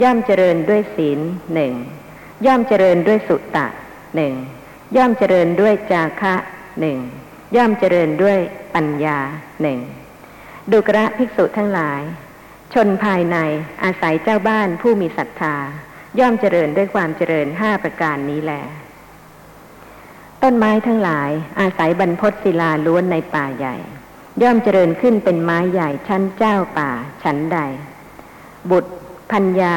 [0.02, 1.20] ย่อมเจริญด้วยศีล
[1.54, 1.72] หนึ่ง
[2.46, 3.66] ย่อมเจริญด้วยสุตตะ
[4.16, 4.32] หนึ่ง
[4.96, 6.34] ย่อมเจริญด้วยจาคะ
[6.80, 6.98] หนึ่ง
[7.56, 8.38] ย่อมเจริญด้วย
[8.74, 9.18] ปัญญา
[9.62, 9.78] หนึ่ง
[10.72, 12.02] ดุกระภิกษุทั้งหลาย
[12.74, 13.36] ชนภายใน
[13.84, 15.56] อาศัยเจ้าบ้านผู้มีศรัทธา
[16.18, 18.52] ย่อมเจริญด้วยความเจริญห้าประการนี้แล
[20.42, 23.76] ต้นไม้ทั้งหลายอาศัยบรรพศศิลาล้วนในป่าใหญ่
[24.42, 26.90] ย่อมเจริญขึ้นเป็นไม้ใหญ่ชั้นเจ้าป่า
[27.22, 27.58] ชั้นใด
[28.70, 28.92] บุตร
[29.32, 29.76] พัญญา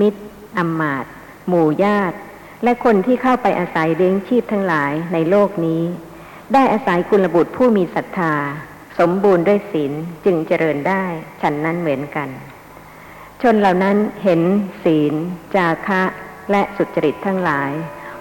[0.00, 0.22] มิตร
[0.58, 1.12] อำมาต์
[1.48, 2.16] หมู่ญาติ
[2.62, 5.82] และคนที่เข้าไปอาศัยเลี้ยงชีพทั้งหลายในโลกนี้
[6.54, 8.34] ได้อาศัยกุลบุตรผู้มีศรัทธา
[8.98, 9.92] สมบูรณ์ด้วยศีล
[10.24, 11.04] จึงเจริญได้
[11.42, 12.28] ฉันนั้นเหมือนกัน
[13.42, 14.40] ชนเหล่านั้นเห็น
[14.84, 15.14] ศีล
[15.54, 16.02] จาคะ
[16.50, 17.72] และสุจริตทั้งหลาย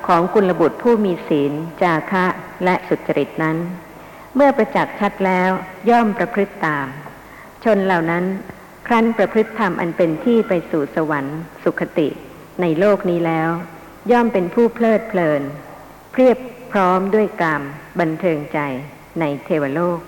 [0.08, 2.26] ของกุลบุตรผู้มีศีล จาคะ
[2.64, 3.58] และสุจริตนั้น
[4.36, 5.50] เมื่อประจักษ์ชัดแล้ว
[5.90, 6.88] ย่อมประพฤติตาม
[7.64, 8.26] ชนเหล่านั้น
[8.88, 12.08] ครั้นประพฤติธรรมอันเป็นที่ไปสู่สวรรค์ สุขติ
[12.62, 13.50] ในโลกนี้แล้ว
[14.12, 15.42] ย่อมเป็นผู้เพลิดเพลิน
[16.12, 16.38] เพียบ
[16.72, 17.62] พร้อมด้วยกรรม
[18.00, 18.60] บันเทิงใจ
[19.20, 20.00] ในเทวโลก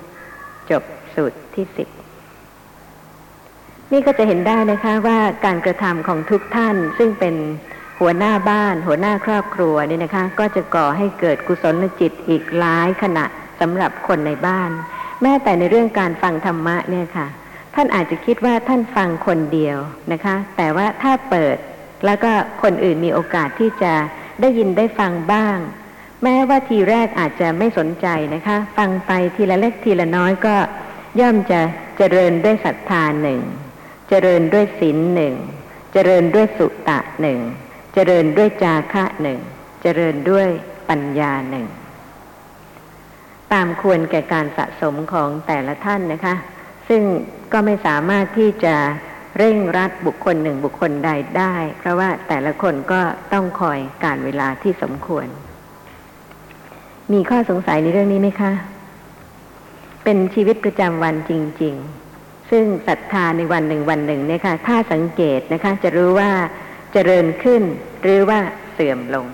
[1.18, 1.88] สูตรที่สิบ
[3.92, 7.36] นี่ก็จะเห็นได้นะคะว่าการกระทำของทุกท่านซึ่งเป็น
[8.00, 13.26] หัวหน้าบ้าน หัวหน้าครอบครัวเนี่ยนะคะ ก็จะก่อให้เกิดกุศลจิตอีกหลายขณะ
[13.60, 14.70] สำหรับคนในบ้าน
[15.22, 17.28] แม้แต่ในเรื่องการฟังธรรมะเนี่ยค่ะ
[17.76, 19.78] ท่านอาจจะคิดว่าท่านฟังคนเดียว
[20.12, 21.58] นะคะ แต่ว่าถ้าเปิด
[22.06, 22.32] แล้วก็
[22.64, 23.94] คนอื่นมีโอกาสที่จะ
[24.42, 25.58] ได้ยินได้ฟังบ้าง
[26.24, 30.56] แม้ว่าทีแรกอาจจะไม่สนใจนะคะ ฟังไปทีละเล็กทีละน้อยก็
[31.20, 31.62] ย่อมจะ
[31.98, 33.42] เจริญด้วยศรัทธาหนึ่ง
[34.10, 35.36] เจริญด้วยศีลหนึ่ง
[35.94, 37.40] เจริญด้วยสุตะหนึ่ง
[37.94, 39.40] เจริญด้วยจาคะหนึ่ง
[39.82, 40.48] เจริญด้วย
[40.90, 41.68] ปัญญาหนึ่ง
[43.54, 46.36] ตามควรแก่การสะสมของแต่ละท่านนะคะ
[46.90, 47.02] ซึ่ง
[47.52, 48.76] ก็ไม่สามารถที่จะ
[49.38, 53.02] เร่งรัดบุคคลหนึ่งบุคคลใดได้ เพราะว่าแต่ละคนก็
[53.34, 55.28] ต้องคอยการเวลาที่สมควร
[57.14, 58.52] มีข้อสงสัยในเรื่องนี้ไหมคะ
[60.10, 61.76] เป็นชีวิตประจำวันจริง
[62.14, 66.32] ๆ ซึ่งศรัทธาในวันหนึ่งวันหนึ่งเนี่ยค่ะถ้าสังเกตนะคะ จะรู้ว่า
[66.94, 67.62] เจริญขึ้น
[68.02, 68.40] หรือว่า
[68.74, 69.26] เสื่อมลง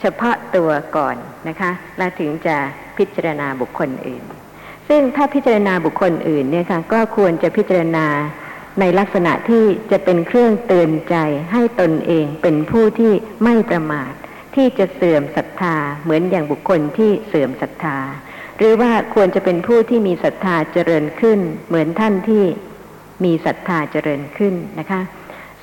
[0.00, 1.16] เฉพาะตัวก่อน
[1.48, 2.56] นะคะ แล้วถึงจะ
[2.98, 4.24] พิจารณาบุคคลอื่น
[4.88, 8.06] ซึ่งถ้าพิจารณาบุคคลอื่นเนี่ยค่ะก็ควรจะพิจารณา
[8.80, 11.16] ในลักษณะที่จะเป็นเครื่องเตือนใจ
[11.52, 13.12] ให้ตนเองเป็นผู้ที่
[13.44, 14.12] ไม่ประมาท
[14.54, 17.98] ที่จะเสื่อมศรัทธาเหมือนอย่างบุคคลที่เสื่อมศรัทธา
[18.62, 22.44] รือว่าควรจะเป็นผู้ที่มีศรัทธาเจริญขึ้น เหมือนท่านที่
[23.24, 25.00] มีศรัทธาเจริญขึ้นนะคะ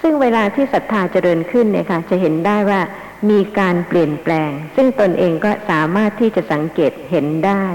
[0.02, 2.82] ซึ่งเวลาที่ศรัทธาเจริญขึ้นเนี่ยค่ะ จะเห็นได้ว่า
[3.30, 7.66] มีการเปลี่ยนแปลง ซึ่งตนเองก็สามารถที่จะสังเกตเห็นได้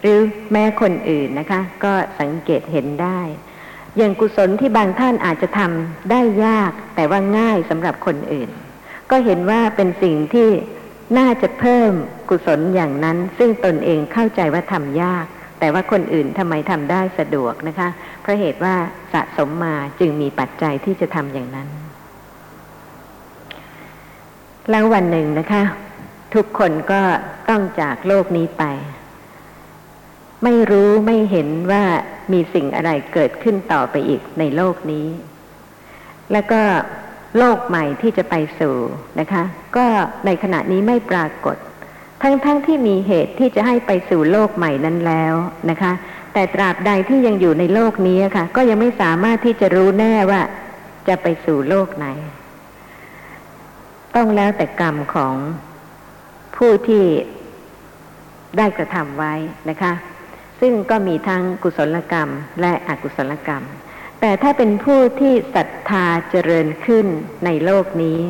[0.00, 0.18] หรือ
[0.52, 3.20] แม้คนอื่นนะคะ ก็สังเกตเห็นได้
[3.96, 8.50] อย่างกุศลที่บางท่านอาจจะทำได้ยากแต่ว่าง่ายสำหรับคนอื่น
[9.10, 10.48] ก็เห็นว่าเป็นสิ่งที่
[11.18, 11.92] น่าจะเพิ่ม
[12.28, 15.26] กุศลอย่างนั้น ซึ่งตนเองเข้าใจว่าทำยาก
[15.60, 17.88] แต่ว่าคนอื่นทำไมทำได้สะดวกนะคะ
[18.22, 18.74] เพราะเหตุว่า
[19.12, 21.68] สะสมมาจึงมีปัจจัยที่จะทำอย่างนั้น
[24.70, 25.62] แล้ววันหนึ่งนะคะ
[26.34, 27.00] ทุกคนก็
[27.48, 28.64] ต้องจากโลกนี้ไป
[30.44, 31.84] ไม่รู้ไม่เห็นว่า
[32.32, 35.06] มีสิ่งอะไรเกิดขึ้นต่อไปอีกในโลกนี้
[36.32, 36.62] แล้วก็
[37.38, 38.76] โลกใหม่ที่จะไปสู่
[39.20, 39.42] นะคะ
[39.76, 39.86] ก็
[40.26, 41.56] ในขณะนี้ไม่ปรากฏ
[42.22, 45.34] ทั้งๆทที่มีเหตุที่จะให้ไปสู่โลกใหม่นั้นแล้ว
[45.70, 45.92] นะคะ
[46.32, 50.42] แต่ตราบใดที่ยังอยู่ในโลกนี้ค่ะ ก็ยังไม่สามารถที่จะรู้แน่ว่า
[51.08, 52.06] จะไปสู่โลกไหน
[54.14, 55.34] ต้องแล้วแต่กรรมของ
[56.56, 57.04] ผู้ที่
[58.56, 59.34] ได้กระทำไว้
[59.70, 59.92] นะคะ
[60.60, 62.28] ซึ่งก็มีทั้งกุศลกรรม
[62.60, 63.62] และอกุศลกรรม
[64.26, 67.06] แต่ถ้าเป็นผู้ที่ศรัทธาเจริญขึ้น
[67.44, 68.20] ในโลกนี้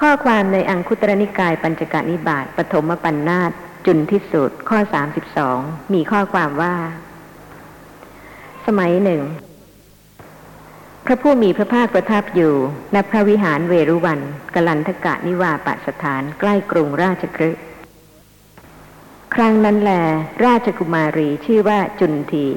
[0.00, 3.50] ข้อความในอังคุตรนิกายปัญจกานิบาตปฐมปัญนาต
[3.86, 4.78] จุนทิสุดข้อ
[5.36, 6.74] 32 มีข้อความว่า
[8.66, 9.22] สมัยหนึ่ง
[11.06, 12.54] พระผู้มีพระภาคประทับอยู่
[12.94, 14.20] ณพระวิหารเวรุวัน
[14.54, 17.62] กลันทกะนิวาปสถานใกล้กรุงราชกฤห์
[19.34, 19.92] ครั้งนั้นแล
[20.44, 22.48] ราชกุมารีชื่อว่าจุนที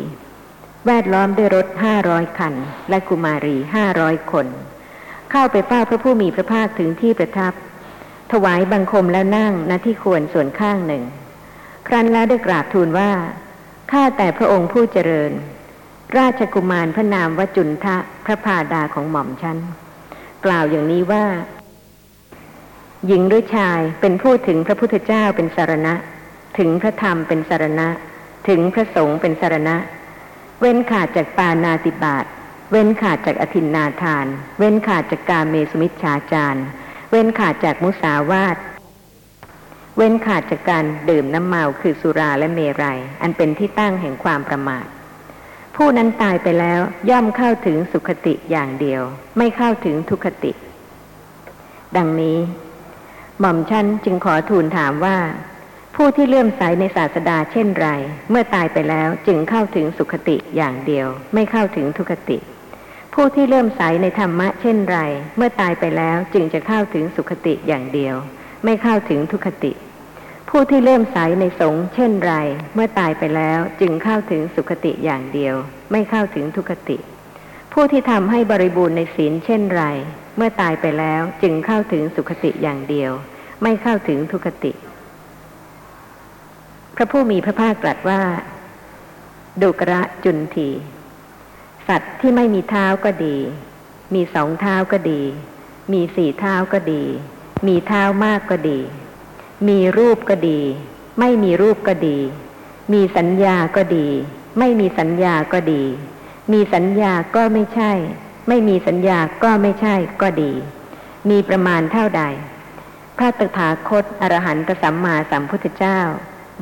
[0.90, 2.54] แวดล้อมด้วยรถห้าร้อยคัน
[2.90, 4.48] และกุมารีห้าร้อยคน
[5.32, 7.54] เข้าไปเฝ้าพระผู้มีพระภาคถึงที่ประทับ
[8.32, 11.04] ถวายบังคมแล้วนั่งณที่ควรส่วนข้างหนึ่ง
[11.88, 13.12] ครั้นแล้วได้กราบทูลว่า
[13.92, 15.32] ข้าแต่พระองค์ผู้เจริญ
[16.18, 19.58] ราชกุมารพระนามวจุนทะพระพาดาของหม่อมฉัน
[20.46, 21.26] กล่าวอย่างนี้ว่า
[23.08, 25.94] หญิงหรือชายเป็นผู้ถึงพระพุทธเจ้าเป็นสารณะ
[26.58, 27.88] ถึงพระธรรมเป็นสารณะ
[28.48, 29.76] ถึงพระสงฆ์เป็นสารณะ
[30.60, 32.26] เว้นขาดจากปานาติบาต
[32.72, 34.26] เว้นขาดจากอธินนาทาน
[34.60, 36.62] เว้นขาดจากการเมสุมิชฌาจาร
[37.12, 38.58] เว้นขาดจากมุสาวาท
[39.98, 44.88] เว้นขาดจากการดื่มน้ำเมาคือสุราและเมรัย อันเป็นที่ตั้งแห่งความประมาท
[45.76, 49.02] ผู้นั้นตายไปแล้วย่อมเข้าถึงสุขติอย่างเดียว
[49.38, 50.52] ไม่เข้าถึงทุคติ
[51.98, 52.38] ดังนี้
[53.40, 55.18] หม่อมชั้นจึงขอทูลถามว่า
[56.00, 57.88] ผู้ที่เลื่อมใสในศาสดาเช่นไร
[58.30, 62.38] เมื่อตายไปแล้วจึงเข้าถึงสุขติอย่างเดียว ไม่เข้าถึงทุคติ
[63.14, 64.98] ผู้ที่เลื่อมใสในธรรมะเช่นไร
[65.38, 68.16] เมื่อตายไปแล้วจึงจะเข้าถึงสุขติอย่างเดียว
[68.66, 69.72] ไม่เข้าถึงทุคติ
[70.50, 72.34] ผู้ที่เลื่อมใสในสงฆ์เช่นไร
[72.74, 75.56] เมื่อตายไปแล้วจึงเข้าถึงสุขติอย่างเดียว
[75.92, 76.98] ไม่เข้าถึงทุคติ
[77.74, 79.84] ผู้ที่ทำให้บริบูรณ์ในศีลเช่นไร
[80.38, 83.12] เมื่อตายไปแล้วจึงเข้าถึงสุขติอย่างเดียว
[83.64, 84.74] ไม่เข้าถึงทุคติ
[86.96, 88.22] พระผู้มีพระภาคตรัสว่า
[89.62, 90.70] ดุกระจุนที
[91.88, 93.38] สัตว์ที่ไม่มีเท้าก็ดี
[94.14, 95.22] มีสองเท้าก็ดี
[95.94, 97.04] มีสี่เท้าก็ดี
[97.68, 98.80] มีเท้ามากก็ดี
[99.68, 100.60] มีรูปก็ดี
[101.20, 102.18] ไม่มีรูปก็ดี
[102.94, 104.08] มีสัญญาก็ดี
[104.60, 105.84] ไม่มีสัญญาก็ดี
[106.52, 107.92] มีสัญญาก็ไม่ใช่
[108.48, 110.52] ไม่มีสัญญาก็ไม่ใช่ก็ดี
[111.30, 112.24] มีประมาณเท่าใด
[113.18, 116.00] พระตถาคตอรหันตสัมมาสัมพุทธเจ้า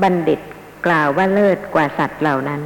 [0.01, 0.39] บัณฑิต
[0.85, 2.61] กล่าวว่าเลิศกว่าสัตว์เหล่านั้น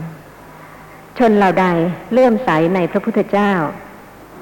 [1.18, 1.68] ชนเหล่าใด
[2.12, 3.54] เลื่อมใสในพระพุทธเจ้า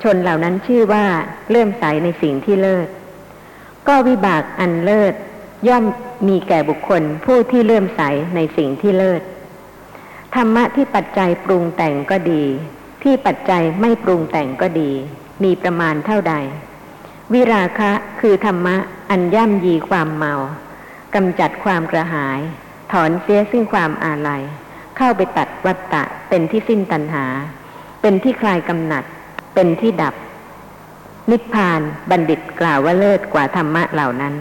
[0.04, 1.06] ชนเหล่านั้นชื่อว่า
[1.50, 2.88] เลื่อมใสในสิ่งที่เลิศ
[3.88, 5.13] ก็วิบากอันเลิศ
[5.67, 5.84] ย่อม
[6.28, 8.02] มีแก่บุคคลผู้ที่เลื่อมใส
[8.36, 9.21] ในสิ่งที่เลิศ
[10.36, 12.43] ธรรมะที่ปัจจัยปรุงแต่งก็ดี
[13.04, 14.91] ที่ปัจจัยไม่ปรุงแต่งก็ดี
[15.43, 16.36] มีประมาณเท่าใด
[17.34, 18.76] วิราคะคือธรรมะ
[19.10, 20.34] อันย่ำยีความเมา
[21.15, 22.39] กำจัดความกระหาย
[23.01, 24.41] อนเสียซึ่งความอาลัย
[24.97, 27.25] เข้าไปตัดวัตตะเป็นที่สิ้นตัณหา
[28.01, 29.03] เป็นที่คลายกำหนัด
[29.55, 30.15] เป็นที่ดับ
[31.31, 34.36] นิพพานบัณฑิตกล่าวว่าเลิศกว่าธรรมะเหล่านั้น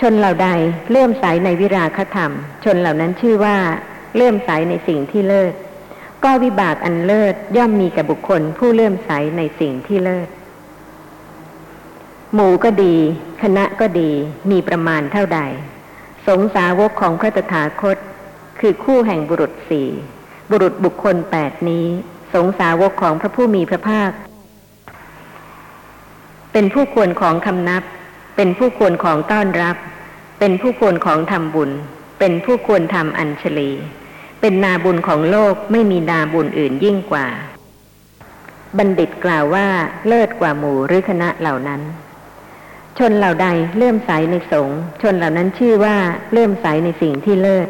[0.00, 0.48] ชนเหล่าใด
[0.90, 2.32] เลื่อมใสในวิราคธรรม
[2.64, 3.56] ชนเหล่านั้นชื่อว่า
[4.14, 5.52] เลื่อมใสในสิ่งที่เลิศ
[6.24, 10.28] ก็วิบากอันเลิศย่อมมีแก่บุคคลผู้เลื่อมใสในสิ่งที่เลิศ
[12.34, 12.94] หมู่ก็ดี
[13.42, 14.10] คณะก็ดี
[14.50, 15.40] มีประมาณเท่าใด
[16.28, 17.96] สงสาวกของพระตถาคต
[18.60, 19.88] คือคู่แห่งบุรุษสี่
[20.50, 21.86] บุรุษบุคคลแปดนี้
[22.34, 24.10] สงสาวกของพระผู้มีพระภาค
[26.52, 27.82] เป็นผู้ควรของคำนับ
[28.36, 29.76] เป็นผู้ควรของต้อนรับ
[30.38, 31.70] เป็นผู้ควรของทำบุญ
[32.18, 33.70] เป็นผู้ควรทำอัญชลี
[34.40, 37.26] เป็นนาบุญของโลกไม่มีนาบุญอื่นยิ่งกว่า
[38.78, 39.66] บัณฑิตกล่าวว่า
[40.06, 41.80] เลิศกว่าหมู่หรือคณะเหล่านั้น
[42.98, 45.96] ชนเหล่าใดเลื่อมใสในสงฆ์ชนเหล่านั้นชื่อว่า
[46.30, 47.68] เลื่อมใสในสิ่งที่เลิศ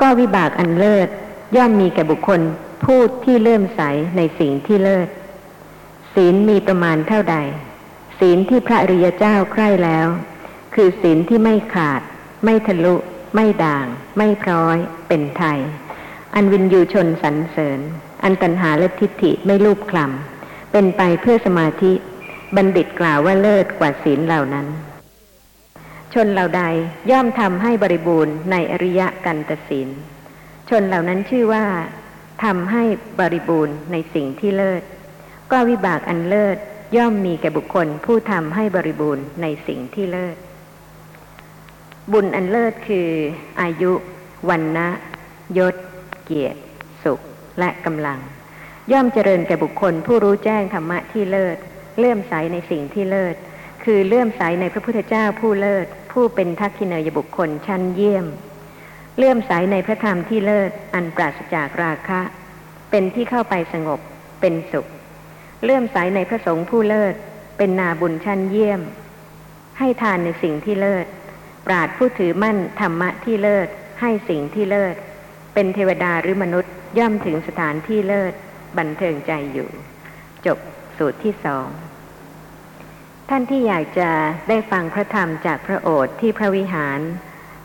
[0.00, 1.08] ก็วิบากอันเลิศ
[1.56, 2.40] ย่อมมีแก่บุคคล
[2.84, 3.80] ผู้ที่เลื่อมใส
[4.16, 5.08] ในสิ่งที่เลิศ
[6.14, 7.36] ศีลมีประมาณเท่าใด
[8.18, 10.06] ศีลที่พระอริยเจ้าใคร่แล้ว
[10.74, 12.00] คือศีลที่ไม่ขาด
[12.44, 12.94] ไม่ทะลุ
[13.34, 13.86] ไม่ด่าง
[14.18, 14.76] ไม่พร้อย
[15.08, 15.58] เป็นไทย
[16.34, 17.80] อันวินยูชนสรรเสริญ
[18.22, 21.92] อันตัณหาและทิฏฐิไม่ลูบคลำเป็นไปเพื่อสมาธิ
[22.56, 24.66] บัณฑิตกล่าวว่าเลิศกว่าศีลเหล่านั้น
[26.14, 26.62] ชนเหล่าใด
[27.10, 29.88] ย่อมทำให้บริบูรณ์ในอริยกันตศีล
[30.70, 31.64] ชนเหล่านั้นชื่อว่า
[32.44, 32.82] ทำให้
[33.20, 34.82] บริบูรณ์ในสิ่งที่เลิศ
[35.52, 36.56] ก็วิบากอันเลิศ
[36.96, 40.36] ย่อมมีแก่บุคคลผู้ทำให้บริบูรณ์ในสิ่งที่เลิศ
[42.12, 43.08] บุญอันเลิศคือ
[43.60, 43.92] อายุ
[44.48, 44.88] วันนะ
[45.58, 45.74] ยศ
[46.24, 46.60] เกียรติ
[47.04, 47.20] สุข
[47.58, 48.18] และกำลัง
[48.92, 51.56] ย่อมเจริญแก่บุคคลผู้รู้แจ้งธรรมะที่เลิศ
[51.98, 53.36] เลื่อมใสในสิ่งที่เลิศ
[53.84, 58.26] คือเลื่อมใสในพระพุทธเจ้าผู้เลิศ ผู้เป็นทักขิเนยบุคคลชั้นเยี่ยม
[59.16, 62.20] เลื่อมใสในพระธรรมที่เลิศ อันปราศจากราคะ
[62.90, 64.00] เป็นที่เข้าไปสงบ
[64.40, 64.86] เป็นสุข
[65.62, 67.14] เลื่อมใสในพระสงฆ์ผู้เลิศ
[67.58, 68.80] เป็นนาบุญชั้นเยี่ยม
[69.78, 71.06] ให้ทานในสิ่งที่เลิศ
[71.66, 73.68] ปราดผู้ถือมั่นธรรมะที่เลิศ
[74.00, 74.94] ให้สิ่งที่เลิศ
[75.54, 78.32] เป็นเทวดาหรือมนุษย์ย่อมถึงสถานที่เลิศ
[78.78, 79.68] บันเทิงใจอยู่
[80.46, 80.58] จบ
[80.96, 81.66] สูตรที่สอง
[83.30, 84.10] ท่านที่อยากจะ
[84.48, 87.00] ได้ฟังพระธรรมจากพระโอษฐ์ที่พระวิหาร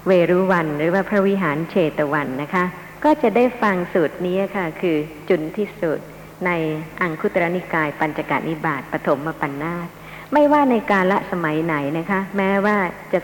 [0.07, 2.65] เวรุวันหรือว่าพระวิหารเชตวันนะคะ
[3.03, 4.97] ก็จะได้ฟังสูตรนี้ค่ะ คือ
[5.29, 5.99] จุนที่สุด
[6.45, 6.51] ใน
[7.01, 9.87] อังคุตรนิกายปัญจกานิบาตปฐมปัญนาต
[10.33, 12.77] ไม่ว่าในกาละสมัยไหนนะคะ แม้ว่า
[13.13, 13.19] จะ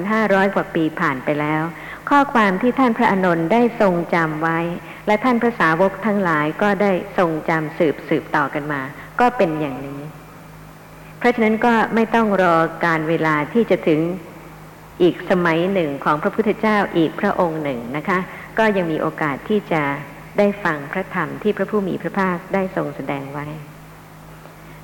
[0.00, 1.62] 2,500 กว่าปีผ่านไปแล้ว
[2.10, 4.58] ข้อความที่ท่านพระอนนท์ได้ทรงจำไว้
[5.06, 8.82] และท่านพระสาวกทั้งหลายก็ได้ทรงจำสืบสืบต่อกันมา
[9.20, 10.00] ก็เป็นอย่างนี้
[11.26, 14.00] ราะฉะนั้นก็ไม่ต้องรอการเวลาที่จะถึง
[15.02, 18.18] อีกสมัยหนึ่งของพระพุทธเจ้าอีกพระองค์หนึ่งนะคะ
[18.58, 19.82] ก็ยังมีโอกาสที่จะ
[20.38, 23.46] ได้ฟังพระธรรมที่พระผู้มีพระภาคได้ทรงแสดงไว้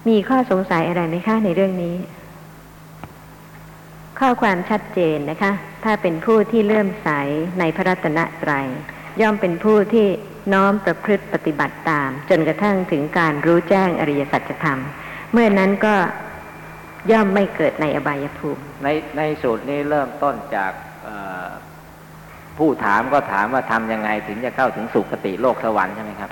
[0.09, 1.97] มีข้อสงสัยอะไรไหมคะในเรื่องนี้
[4.19, 5.53] ข้อความชัดเจนนะคะ
[5.85, 7.09] ถ้าเป็นผู้ที่เลื่อมใส
[7.59, 8.67] ในพระรัตนตรัย
[9.21, 10.07] ย่อมเป็นผู้ที่
[10.53, 14.81] น้อมประพฤติปฏิบัติตาม จนกระทั่งถึงการรู้แจ้งอริยสัจธรรม
[15.33, 15.95] เมื่อนั้นก็
[17.11, 20.73] ย่อมไม่เกิดในอบายภูมิ ในในสูตรนี้เริ่มต้นจาก
[21.05, 21.47] เอ่อ
[22.59, 26.31] ผู้ถามก็ถามว่าทำยังไงถึงจะเข้าถึงสุคติโลกสวรรค์ใช่ไหมครับ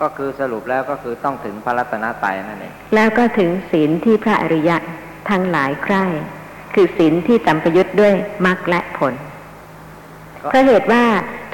[0.00, 4.76] ก็คือสรุปแล้วก็คือต้องถึงพระรัตนตรัยนั่นเองแล้วก็ถึงศีลที่พระอริยะ
[5.30, 6.04] ทั้งหลายใคร่
[6.74, 8.12] คือศีลที่สัมปยุทธ์ด้วย
[8.46, 9.14] มรรคและผล
[10.42, 11.04] ก็เพราะเหตุว่า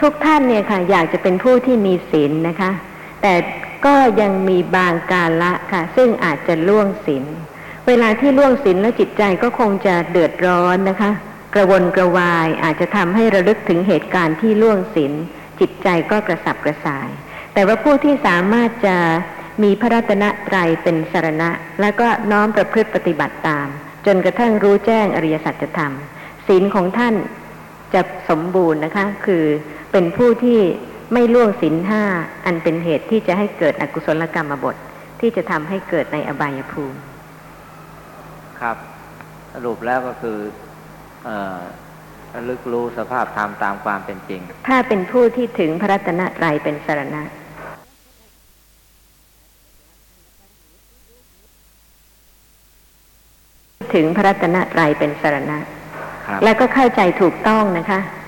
[0.00, 2.70] ทุกท่านเนี่ยค่ะ อยากจะเป็นผู้ที่มีศีลนะคะ
[3.22, 3.32] แต่
[3.86, 7.24] ก็ยังมีบางกาละค่ะ ซึ่งอาจจะล่วงศีล
[7.86, 11.10] เวลาที่ล่วงศีลแล้วจิตใจก็คงจะเดือดร้อนนะคะ
[11.54, 15.12] กระวนกระวายอาจจะทำให้ระลึกถึงเหตุการณ์ที่ล่วงศีล
[15.60, 17.08] จิตใจก็กระสับกระส่าย
[17.54, 18.96] แต่ว่าผู้ที่สามารถจะ
[19.62, 23.66] มีพระรัตนตรัยเป็นสารณะ แล้วก็น้อมประพฤติปฏิบัติตาม
[24.06, 25.92] จนกระทั่งรู้แจ้งอริยสัจธรรม
[26.46, 27.14] ศีลของท่าน
[27.94, 29.44] จะสมบูรณ์นะคะ คือ
[29.92, 30.60] เป็นผู้ที่
[31.12, 32.02] ไม่ล่วงศีลห้า
[32.44, 34.76] อันเป็นเหตุที่จะให้เกิดอกุศลกรรมบท
[35.20, 36.98] ที่จะทำให้เกิดในอบายภูมิ
[38.60, 38.76] ครับ
[39.54, 40.38] สรุปแล้วก็คือ
[41.24, 41.60] เอ่อ
[42.34, 47.22] ระลึกรู้สภาพธรรมตามความเป็นจริง ถ้าเป็นผู้ที่ถึงพระรัตนตรัยเป็นสรณะ
[53.94, 55.58] ถึงพระรัตนตรัยเป็นสรณะ
[56.26, 58.19] ครับแล้วก็เข้าใจถูกต้องนะคะครับ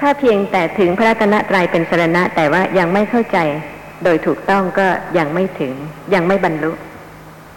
[0.00, 3.38] ถ้าเพียงแต่ถึงพระรัตนตรัยเป็นสรณะ แต่ว่ายังไม่เข้าใจ
[4.04, 4.86] โดยถูกต้องก็
[5.18, 5.72] ยังไม่ถึง
[6.14, 6.72] ยังไม่บรรลุ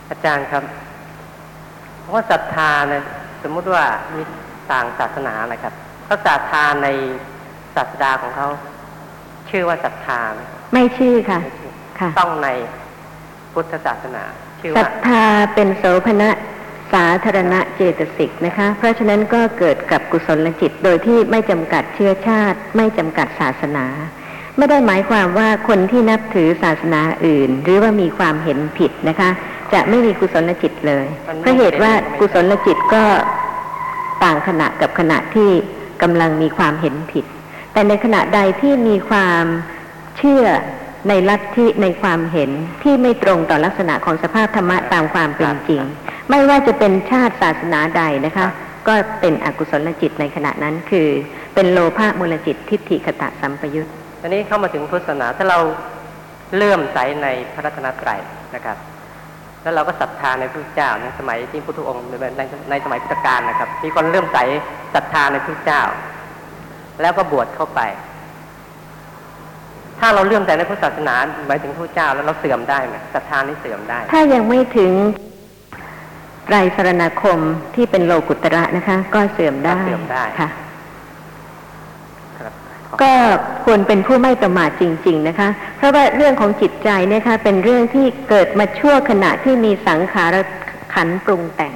[0.10, 0.64] อาจารย์ครับ
[2.00, 3.04] เพราะว่าศรัทธาเนี่ย
[3.44, 3.84] สมมุติว่า
[4.16, 4.22] มี
[4.72, 5.74] ต่างศาสนานะครับ
[6.06, 6.88] เขาศรัทธาใน
[7.76, 8.48] ศาสดาของเขา
[9.50, 10.42] ชื่อว่าศรัทธาไหม
[10.74, 11.40] ไม่ชื่อค่ะ
[12.00, 12.50] ค่ะ ต้องใน
[13.54, 14.24] พุทธศาสนา
[14.62, 15.24] ชื่อศรัว่าทธา
[15.54, 16.30] เป็นโสภณะ
[16.94, 23.86] สาธารณะเจตสิกนะคะ เพราะฉะนั้นก็เกิดกับกุศลจิตโดยที่ไม่จำกัดเชื้อชาติ ไม่จำกัดศาสนา
[24.58, 29.30] ไม่ได้หมายความว่าคนที่นับถือศาสนาอื่น หรือว่ามีความเห็นผิดนะคะ
[29.74, 31.06] จะไม่มีกุศลจิตเลย
[31.42, 33.04] เพราะเหตุว่ากุศลจิตก็
[34.24, 35.50] ต่างขณะกับขณะที่
[36.02, 37.26] กำลังมีความเห็นผิด
[37.74, 39.44] แต่ในขณะใดที่มีความ
[40.18, 40.44] เชื่อ
[41.10, 42.52] ในลัทธิในความเห็น
[42.84, 45.82] ที่ไม่ตรงต่อลักษณะของสภาพธรรมะตามความเป็นจริง
[46.30, 48.48] ไม่ว่าจะเป็นชาติศาสนาใดนะคะ
[48.88, 51.08] ก็เป็นอกุศลจิตในขณะนั้นคือ
[51.56, 53.90] เป็นโลภะมูลจิตทิฏฐิคตะสัมปยุต
[54.22, 55.60] ตอนนี้เข้ามาถึงพุทธศาสนาถ้าเรา
[56.56, 58.20] เลื่อมใสในพระรัตนตรัย
[58.56, 58.78] นะครับ
[59.64, 64.38] แล้วเราก็ศรัทธาในพระเจ้าในสมัยที่พุทธองค์ในในในสมัยพุทธกาลนะครับ มีคนเลื่อมใส
[64.96, 65.82] ศรัทธาในพระเจ้า
[67.02, 67.82] แล้วก็บวชเข้าไป
[70.00, 71.16] ถ้าเราเลื่อมใสในพุทธศาสนา
[71.48, 74.92] หมายถึงพระเจ้าแล้วเราเสื่อมได้ไหมศรัทธานี้เสื่อมได้ ถ้ายังไม่ถึง
[76.50, 77.40] ไตรสรณคม
[77.76, 80.50] ที่เป็นโลกุตระนะคะ ก็เสื่อมได้ก็เสื่อมได้ค่ะ
[82.40, 82.54] ครับ
[83.02, 83.14] ก็
[83.66, 90.38] ควรเป็นผู้ไม่ประมาทจริง ๆ นะคะ เพราะว่าเรื่องของจิตใจเนี่ยค่ะเป็นเรื่องที่เกิดมาชั่วขณะที่มีสังขาร
[90.94, 91.74] ขันธ์ปรุงแต่ง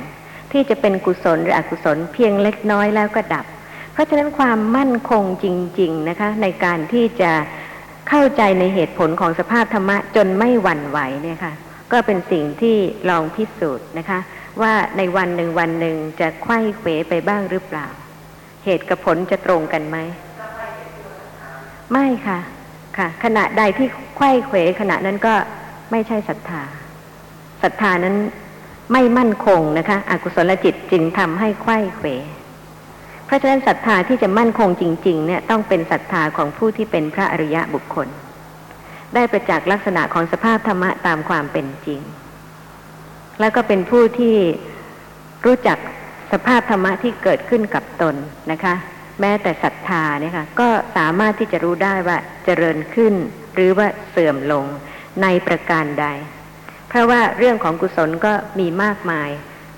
[0.51, 3.45] ที่จะเป็นกุศลหรืออกุศลเพียงเล็กน้อยแล้วก็ดับ
[3.93, 5.45] เพราะฉะนั้นความมั่นคงจ
[5.79, 7.31] ริง ๆ นะคะ ในการที่จะ
[8.09, 11.53] เข้าใจในเหตุผลของสภาพธรรมะจนไม่หวั่นไหวเนี่ยค่ะ
[11.91, 12.77] ก็เป็นสิ่งที่
[13.09, 14.19] ลองพิสูจน์นะคะ
[14.61, 17.87] ว่าในวันหนึ่งวันหนึ่งจะไข้เขวไปบ้างหรือเปล่า
[18.65, 19.97] เหตุกับผลจะตรงกันไหม
[21.91, 22.39] ไม่ค่ะ
[22.97, 23.87] ค่ะ ขณะใดที่
[24.17, 25.33] ไข้เขวขณะนั้นก็
[25.91, 26.63] ไม่ใช่ศรัทธา
[27.63, 28.15] ศรัทธานั้น
[28.93, 32.07] ไม่มั่นคงนะคะ อกุศลจิตจึงทำให้ไข้เขว
[33.25, 38.07] เพราะฉะนั้นศรัทธาที่จะมั่นคงจริง ๆ เนี่ยต้องเป็นศรัทธาของผู้ที่เป็นพระอริยะบุคคล
[39.13, 42.01] ได้ประจักษ์ลักษณะของสภาพธรรมะตามความเป็นจริง
[43.39, 44.35] แล้วก็เป็นผู้ที่
[45.45, 45.77] รู้จัก
[46.31, 48.15] สภาพธรรมะที่เกิดขึ้นกับตน
[48.51, 48.75] นะคะ
[49.21, 53.13] แม้แต่ศรัทธาเนี่ยค่ะก็สามารถที่จะรู้ได้ว่าเจริญขึ้น
[53.55, 54.65] หรือว่าเสื่อมลง
[55.21, 56.07] ในประการใด
[56.89, 59.29] เพราะว่าเรื่องของกุศลก็มีมากมาย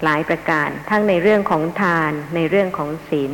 [0.03, 3.33] หลายประการ ทั้งในเรื่องของทาน ในเรื่องของศีล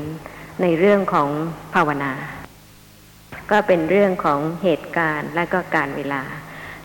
[0.61, 1.29] ในเรื่องของ
[1.73, 2.13] ภาวนา
[3.51, 6.23] ก็เป็นเรื่องของเหตุการณ์และก็การเวลา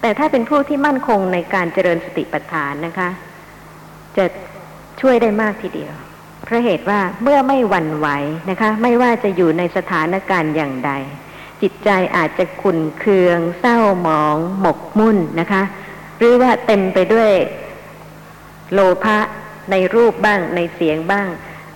[0.01, 3.09] แต่ถ้าเป็นผู้ที่มั่นคงในการเจริญสติปัฏฐานนะคะ
[4.19, 4.27] จะ
[5.01, 5.95] ช่วยได้มากทีเดียว
[6.45, 8.09] เพราะเหตุว่าเมื่อไม่หวั่นไหว
[8.51, 10.93] นะคะ ไม่ว่าจะอยู่ในสถานการณ์อย่างใด
[11.63, 15.63] จิตใจอาจจะขุ่นเคือง เศร้าหมอง หมกมุ่นนะคะ
[16.19, 17.31] หรือว่าเต็มไปด้วย
[18.73, 19.19] โลภะ
[19.71, 21.29] ในรูปบ้างในเสียงบ้าง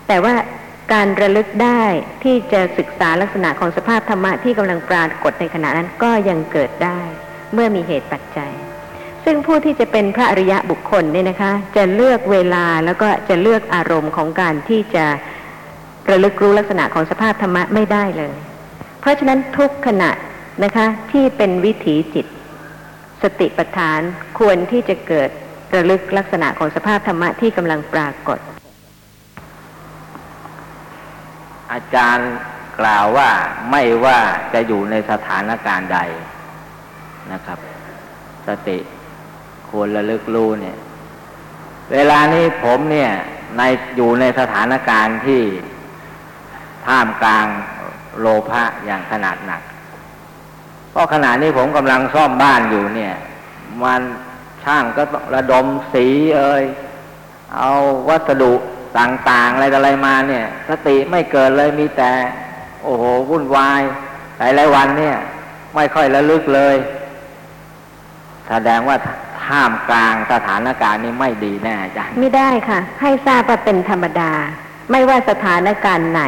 [0.09, 0.35] แต่ว่า
[0.93, 1.83] การระลึกได้
[2.23, 7.01] ที่จะศึกษาลักษณะของสภาพธรรมะที่กำลังปรากฏในขณะนั้นก็ยังเกิดได้
[7.53, 8.53] เมื่อมีเหตุปัจจัย
[9.33, 15.05] ซึ่งผู้ที่จะเป็นพระอริยะบุคคลเนี่ยนะคะ จะเลือกเวลาแล้วก็จะเลือกอารมณ์ของการที่จะ
[16.11, 18.35] ระลึกรู้ลักษณะของสภาพธรรมะไม่ได้เลย
[19.01, 20.11] เพราะฉะนั้นทุกขณะ
[20.65, 22.27] นะคะที่เป็นวิถีจิต
[23.23, 24.01] สติปัฏฐาน
[24.39, 25.31] ควรที่จะเกิด
[25.75, 28.39] ระลึกลักษณะของสภาพธรรมะที่กำลังปรากฏ
[31.73, 32.31] อาจารย์
[32.81, 33.31] กล่าวว่า
[33.71, 34.19] ไม่ว่า
[34.53, 36.01] จะอยู่ในสถานการณ์ใด
[37.33, 37.59] นะครับ
[38.49, 38.79] สติ
[39.71, 40.77] ควรระลึกรู้เนี่ย
[41.93, 43.11] เวลานี้ผมเนี่ย
[43.57, 43.63] ใน
[43.97, 45.43] อยู่ในสถานการณ์ที่
[46.87, 47.47] ท่ามกลาง
[48.21, 49.63] โลภะอย่างขนาดหนัก
[50.91, 53.15] เพราะขณะนี้ผมกำลังซ่อมบ้านอยู่เนี่ย
[53.83, 54.03] มัน
[54.65, 56.07] ช่างก็ต้องระดมสี
[56.37, 56.65] เอ่ย
[57.57, 57.71] เอา
[58.09, 58.53] วัสดุ
[58.99, 62.13] ต่างๆ อะไรอะไรมาเนี่ย สติไม่เกิดเลยมีแต่
[62.85, 63.83] โอ้โหวุ่นวาย
[64.39, 65.17] หลายๆวันเนี่ย
[65.75, 66.77] ไม่ค่อยระลึกเลย
[68.49, 68.97] แสดงว่า
[69.51, 74.33] ท่ามกลางสถานการณ์นี้ไม่ดีแน่อาจารย์ไม่ได้ค่ะ ให้ทราบว่าเป็นธรรมดา
[74.93, 76.23] ไม่ว่าสถานการณ์ไหน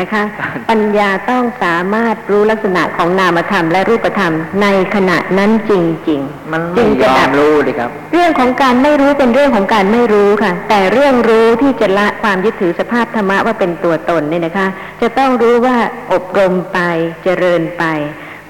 [0.00, 0.22] นะคะ
[0.70, 5.72] ปัญญาต้องสามารถรู้ลักษณะของนามธรรมและรูปธรรมในขณะนั้นจ
[6.08, 14.66] ริงๆ มันจึไม่งยจะอดัมบรู้ดิครับ เรื่องของการไม่รู้เป็นเรื่องของการไม่รู้ค่ะ แต่เรื่องรู้ที่จะละความยึดถือสภาพธรรมะว่าเป็นตัวตนเนี่ยนะคะ
[15.02, 15.76] จะต้องรู้ว่า
[16.12, 16.78] อบรมไป
[17.24, 17.84] เจริญไป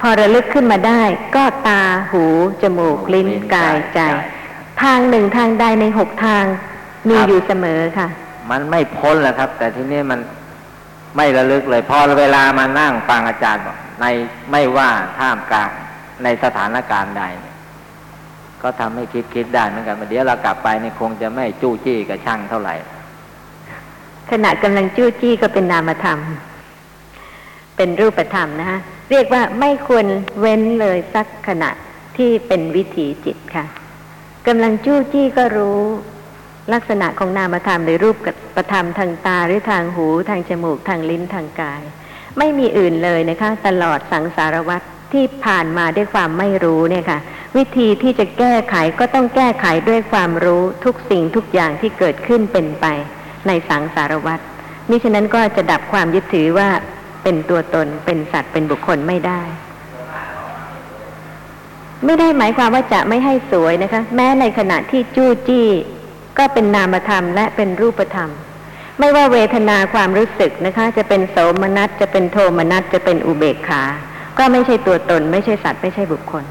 [0.05, 1.01] พอระลึกขึ้นมาได้
[1.35, 1.81] ก็ตา
[2.11, 2.23] หู
[2.61, 3.99] จมูก ลิ้นกายใจ
[4.83, 6.43] ทางหนึ่งทางใดในหกทาง
[7.09, 8.07] มีครับอยู่เสมอค่ะ
[8.51, 10.19] มันไม่พ้นแหละครับ แต่ทีนี้มัน
[11.17, 14.05] ไม่ระลึกเลย พอเวลามานั่งฟังอาจารย์บอกใน
[14.51, 14.89] ไม่ว่า
[15.19, 15.71] ท่ามกลาง
[16.23, 17.55] ในสถานการณ์ใดเนี่ย
[18.61, 22.75] ก็ทำให้คิดคิดได้เหมือนกันว่าเดี๋ยวเรากลับไปนี่คงจะไม่จู้จี้กับช่างเท่าไหร่
[24.29, 26.19] ขณะกำลังจู้จี้ก็เป็นนามธรรม
[27.75, 28.79] เป็นรูปธรรมนะคะ
[29.11, 30.05] เรียกว่าไม่ควร
[30.39, 31.69] เว้นเลยสักขณะ
[32.17, 33.65] ที่เป็นวิถีจิตค่ะ
[34.47, 35.81] กำลังจู้จี้ก็รู้
[36.73, 38.17] ลักษณะของนามธรรมหรือรูป
[38.55, 41.81] ประธรรมทางตาหรือทางหู ทางจมูกทางลิ้นทางกาย
[42.37, 47.19] ไม่มีอื่นเลยนะคะ ตลอดสังสารวัตรที่ผ่านมาด้วยความไม่รู้เนี่ยค่ะ
[47.57, 52.85] วิธีที่จะแก้ไขก็ต้องแก้ไขด้วยความรู้ทุกสิ่งทุกอย่างที่เกิดขึ้นเป็นไป
[53.47, 54.43] ในสังสารวัตร
[54.89, 56.69] มิฉะนั้นก็จะดับความยึดถือว่า
[57.23, 59.41] เป็นตัวตนเป็นสัตว์เป็นบุคคลไม่ได้
[62.05, 65.67] ไม่ได้หมายความว่าจะไม่ให้สวยนะคะ แม้ในขณะที่จู้จี้
[66.37, 68.29] ก็เป็นนามธรรมและเป็นรูปธรรม
[68.99, 73.83] ไม่ว่าเวทนาความรู้สึกนะคะ จะเป็นโสมนัสจะเป็นโทมนัสจะเป็นอุเบกขา
[74.37, 76.43] ก็ไม่ใช่ตัวตน ไม่ใช่สัตว์ไม่ใช่บุคคล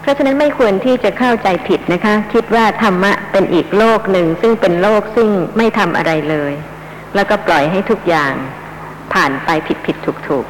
[0.00, 6.52] เพราะฉะนั้นไม่ควรที่จะเข้าใจผิดนะคะ คิดว่าธรรมะเป็นอีกโลกหนึ่ง ซึ่งเป็นโลกซึ่งไม่ทำอะไรเลย
[7.14, 8.34] แล้วก็ปล่อยให้ทุกอย่าง
[9.14, 10.46] ผ่านไปผิดผิดถูกถูก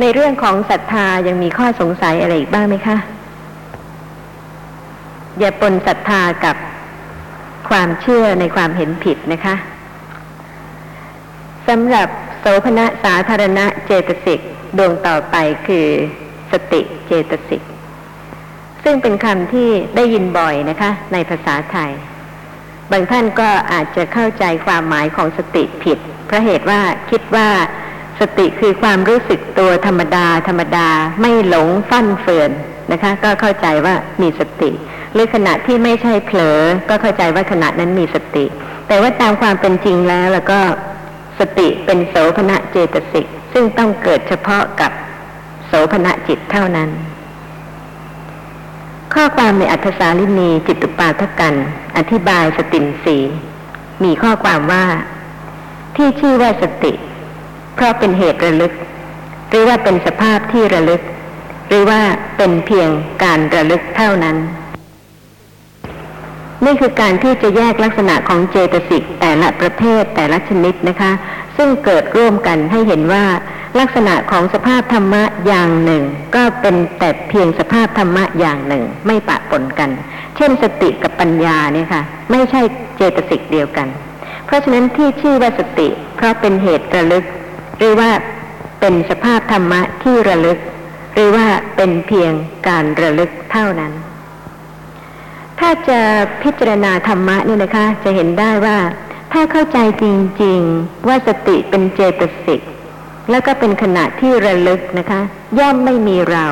[0.00, 2.96] ในเรื่องของศรัทธายังมีข้อสงสัยอะไรอีกบ้างไหมคะ
[5.38, 6.56] อย่าปนศรัทธากับ
[7.68, 9.54] ความเชื่อในความเห็นผิดนะคะ
[11.68, 12.08] สำหรับ
[12.40, 14.40] โสภณะสาธารณะเจตสิก
[14.78, 15.86] ดวงต่อไปคือ
[16.52, 17.62] สติเจตสิก
[18.84, 21.90] ซึ่งเป็นคำที่ได้ยินบ่อยนะคะ ในภาษาไทย
[22.90, 25.98] บางท่านก็อาจจะเข้าใจความหมายของสติผิด
[26.34, 26.80] ราะเหตุว่า
[27.10, 27.48] คิดว่า
[28.20, 30.88] สติคือความรู้สึกตัวธรรมดา ธรรมดา
[31.20, 32.50] ไม่หลงฟั่นเฟือน
[32.92, 34.70] นะคะ ก็เข้าใจว่ามีสติ
[35.12, 36.58] หรือขณะที่ไม่ใช่เผลอ
[36.88, 38.44] ก็เข้าใจว่าขณะนั้นมีสติ
[38.88, 40.60] แต่ว่าตามความเป็นจริงแล้วแล้วก็
[41.38, 44.92] สติเป็นโสภณะเจตสิกซึ่งต้องเกิดเฉพาะกับ
[45.66, 46.90] โสภณะจิตเท่านั้น
[49.14, 51.54] ข้อความในอัธสาลินีจิตตุปาทกัน
[51.96, 53.16] อธิบายสตินสี
[54.04, 54.84] มีข้อความว่า
[55.96, 56.92] ที่ชื่อว่าสติ
[57.74, 58.72] เพราะเป็นเหตุระลึก
[59.48, 61.02] หรือว่าเป็นสภาพที่ระลึก
[61.68, 62.00] หรือว่า
[62.36, 62.88] เป็นเพียง
[63.22, 64.36] การระลึกเท่านั้น
[66.64, 71.12] นี่คือการที่จะแยกลักษณะของเจตสิกแต่ละประเภทแต่ละชนิดนะคะ
[71.56, 73.24] ซึ่งเกิดร่วมกันให้เห็นว่า
[73.78, 76.02] ลักษณะของสภาพธรรมะอย่างหนึ่ง
[76.34, 79.90] ก็เป็นแต่เพียงสภาพธรรมะอย่างหนึ่ง ไม่ปะปนกัน
[80.36, 82.60] เช่นสติกับปัญญาเนี่ยค่ะ ไม่ใช่
[82.96, 83.88] เจตสิกเดียวกัน
[84.44, 87.24] เพราะฉะนั้นที่ชื่อว่าสติ เพราะเป็นเหตุระลึก
[87.78, 88.10] หรือว่า
[88.80, 90.58] เป็นสภาพธรรมะที่ระลึก
[91.14, 92.32] หรือว่าเป็นเพียง
[92.68, 93.92] การระลึกเท่านั้น
[95.60, 96.00] ถ้าจะ
[96.42, 98.78] พิจารณาธรรมะนี่นะคะ จะเห็นได้ว่า
[99.32, 100.04] ถ้าเข้าใจจ
[100.42, 102.60] ริง ๆ ว่าสติเป็นเจตสิก
[103.30, 105.20] แล้วก็เป็นขณะที่ระลึกนะคะ
[105.58, 106.46] ย่อมไม่มีเรา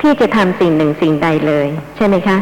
[0.00, 2.38] ที่จะทำสิ่งหนึ่งสิ่งใดเลย ใช่ไหมคะ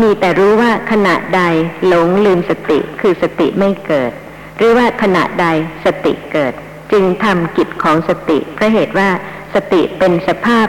[0.00, 1.42] มีแต่รู้ว่าขณะใด
[1.86, 4.12] หลงลืมสติคือสติไม่เกิด
[4.56, 5.46] หรือว่าขณะใด
[5.84, 6.52] สติเกิด
[6.92, 9.08] จึงทำกิจของสติเพราะเหตุว่า
[9.54, 10.66] สติเป็นสภาพ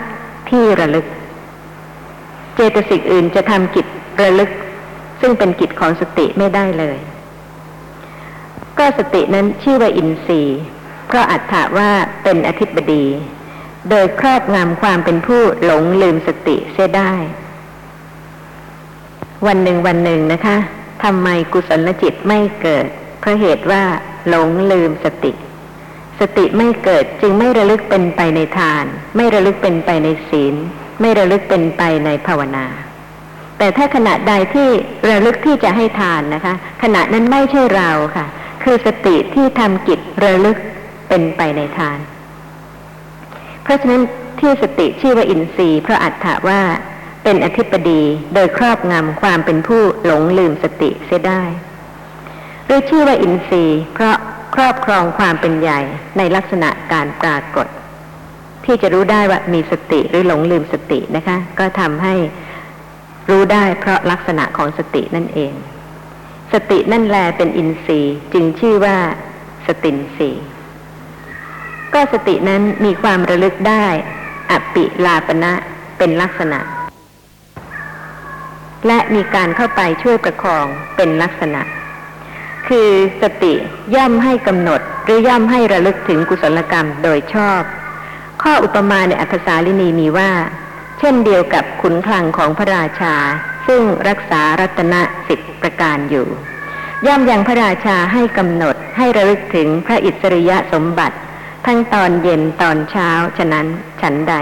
[0.50, 1.06] ที่ระลึก
[2.56, 3.86] เจตสิกอื่นจะทำกิจ
[4.22, 4.52] ระลึก
[5.22, 6.98] ซึ่งเป็นกิจของสติไม่ได้เลย
[8.80, 10.62] ก็สตินั้นชื่อว่าอินทรีย์
[11.08, 11.90] เพราะอัตถาว่า
[12.24, 13.06] เป็นอธิบดี
[13.90, 17.14] โดยครอบงำความเป็นผู้หลงลืมสติเสียได้
[19.48, 20.58] วันหนึ่งวันหนึ่งนะคะ
[21.04, 22.86] ทำไมกุศลจิตไม่เกิด
[23.20, 23.84] เพราะเหตุว่า
[24.28, 25.32] หลงลืมสติ
[26.20, 28.86] สติไม่เกิดจึงไม่ระลึกเป็นไปในทาน
[29.16, 30.56] ไม่ระลึกเป็นไปในศีล
[31.02, 32.66] ไม่ระลึกเป็นไปในภาวนา
[33.58, 34.70] แต่ถ้าขณะใดที่
[35.10, 38.26] ระลึกที่จะให้ทานนะคะ ขณะนั้นไม่ใช่เราค่ะ
[38.64, 40.58] คือสติที่ทำกิจระลึก
[41.10, 41.98] เป็นไปในทาน
[43.64, 44.02] เพราะฉะนั้น
[44.40, 46.62] ที่สติชื่อว่าอินทรีย์เพราะอัตถาว่า
[47.24, 48.02] เป็นอธิปดี
[48.34, 51.44] โดยครอบงำความเป็นผู้หลงลืมสติเสียได้
[52.66, 54.16] หรือชื่อว่าอินทรีย์เพราะ
[54.56, 55.80] ครอบครองความเป็นใหญ่
[56.18, 57.68] ในลักษณะการปรากฏ
[58.66, 62.16] ที่จะรู้ได้ว่ามีสติหรือหลงลืมสตินะคะ ก็ทำให้
[63.30, 65.54] รู้ได้เพราะลักษณะของสตินั่นเอง
[66.54, 68.98] สตินั่นแลเป็นอินทรีย์จึงชื่อว่า
[69.68, 70.44] สตินทรีย์
[71.94, 73.86] ก็สตินั้นมีความระลึกได้
[74.52, 75.54] อปิลาปณะ
[75.98, 76.60] เป็นลักษณะ
[78.88, 80.66] และมีการเข้าไปช่วยประคอง
[80.96, 81.62] เป็นลักษณะ
[82.68, 82.90] คือ
[83.22, 83.54] สติ
[83.96, 87.62] ย่อมให้กำหนดหรือย่อมให้ระลึกถึงกุศลกรรมโดยชอบ
[88.42, 90.32] ข้ออุปมาในอัธสาลินีมีว่า
[91.00, 93.16] เช่นเดียวกับขุนคลังของพระราชา
[93.68, 94.96] ซึ่งรักษารัตน
[95.28, 96.28] สิบประการอยู่
[97.08, 101.18] ย่อมยังพระราชาให้กำหนดให้ระลึกถึงพระอิสริยสมบัติ
[101.66, 103.66] ทั้งตอนเย็นตอนเช้าฉะนั้น
[104.02, 104.36] ฉันใด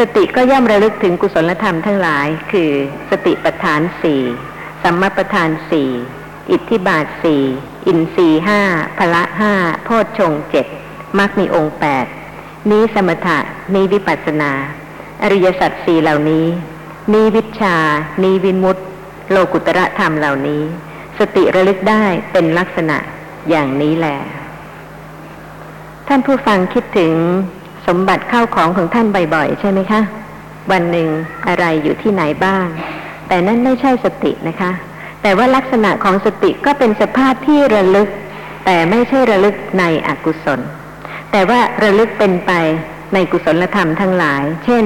[0.00, 2.70] สติก็ย่อมระลึกถึงกุศลธรรมทั้งหลาย คือ
[3.10, 4.22] สติปัฏฐานสี่
[4.82, 5.90] สัมมาปัฏฐานสี่
[6.50, 7.42] อิทธิบาทสี่
[7.86, 8.60] อินทรีห้า
[8.98, 9.52] พละห้า
[9.84, 10.66] โพชฌงเจ็ด
[11.18, 12.06] มรรคมีองค์แปด
[12.70, 13.38] นี้สมถะ
[13.74, 14.52] นี้วิปัสสนา
[15.22, 16.46] อริยสัจสี่เหล่านี้
[17.12, 17.76] นี้วิชา
[18.22, 18.82] นี้วิมุตติ
[19.30, 20.62] โลกุตระธรรมเหล่านี้
[21.18, 22.98] สติระลึกได้เป็นลักษณะ
[23.50, 24.18] อย่างนี้แหละ
[26.08, 27.14] ท่านผู้ฟังคิดถึง
[27.86, 30.00] สมบัติเข้าของของท่านบ่อยๆ ใช่ไหมคะ
[30.72, 31.08] วันหนึ่ง
[31.48, 32.66] อะไรอยู่ที่ไหนบ้าง
[33.28, 34.70] แต่นั่นไม่ใช่สตินะคะ
[35.22, 38.08] แต่ว่าลักษณะของสติก็เป็นสภาพที่ระลึก
[38.64, 40.60] แต่ไม่ใช่ระลึกในอกุศล
[41.32, 42.52] แต่ว่าระลึกเป็นไป
[43.14, 44.84] ในกุศลธรรมทั้งหลาย เช่น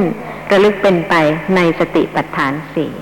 [0.52, 1.14] ระลึกเป็นไป
[1.56, 2.92] ในสติปัฏฐานสี่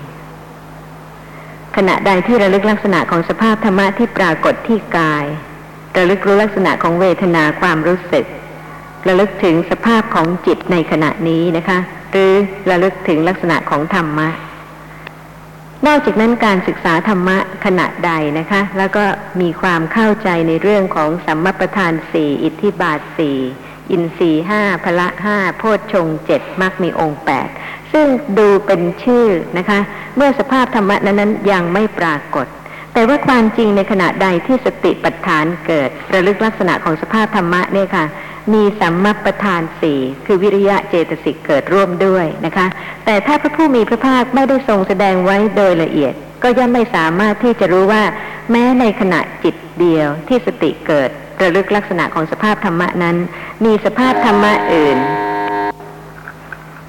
[1.76, 5.24] ขณะใดที่ระลึกลักษณะของสภาพธรรมะที่ปรากฏที่กาย
[5.97, 8.24] ระลึกรู้ลักษณะของเวทนาความรู้สึก
[9.09, 11.78] ระลึกถึงสภาพของจิตในขณะนี้นะคะ
[12.11, 12.32] หรือ
[12.70, 14.28] ระลึกถึงลักษณะของธรรมะ
[15.86, 19.05] นอกจากนั้นการศึกษาธรรมะขณะใดนะคะ แล้วก็
[19.40, 23.38] มีความเข้าใจในเรื่องของสัมมประธานสี่อิทธิบาทสี่
[23.90, 27.48] อินทรีห้าพละห้าโพชฌงเจ็ดมรรคมีองค์แปด
[27.92, 28.07] ซึ่ง
[28.38, 29.26] ดูเป็นชื่อ
[29.59, 29.80] นะคะ
[30.16, 32.46] เมื่อสภาพธรรมะนั้นๆยังไม่ปรากฏ
[32.94, 38.05] แต่ว่าความจริงในขณะใดที่สติปัฏฐานเกิด ระลึกลักษณะของสภาพธรรมะเนี่ยค่ะ
[38.53, 42.66] มีสัมมาประธานสี่คือวิริยะเจตสิกเกิดร่วมด้วยนะคะ
[43.05, 48.03] แต่ถ้าพระผู้มีพระภาคไม่ได้ทรงแสดงไว้โดยละเอียด ก็ย่อมไม่สามารถที่จะรู้ว่า
[48.51, 51.11] แม้ในขณะจิตเดียวที่สติเกิด
[51.43, 53.16] ระลึกลักษณะของสภาพธรรมะนั้น
[53.64, 54.99] มีสภาพธรรมะอื่น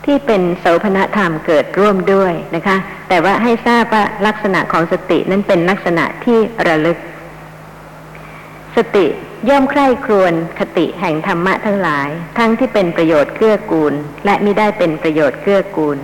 [0.05, 2.77] ที่เป็นโสภณธรรมเกิดร่วมด้วยนะคะ
[3.09, 6.37] แต่ว่าให้ทราบว่าลักษณะของสตินั้นเป็นลักษณะที่
[6.67, 6.97] ระลึก
[8.77, 9.05] สติ
[9.49, 13.93] ย่อมใคร่ครวญคติแห่งธรรมะทั้งหลาย ทั้งที่เป็นประโยชน์เกื้อกูล
[14.25, 15.97] และมิได้เป็นประโยชน์เกื้อกูล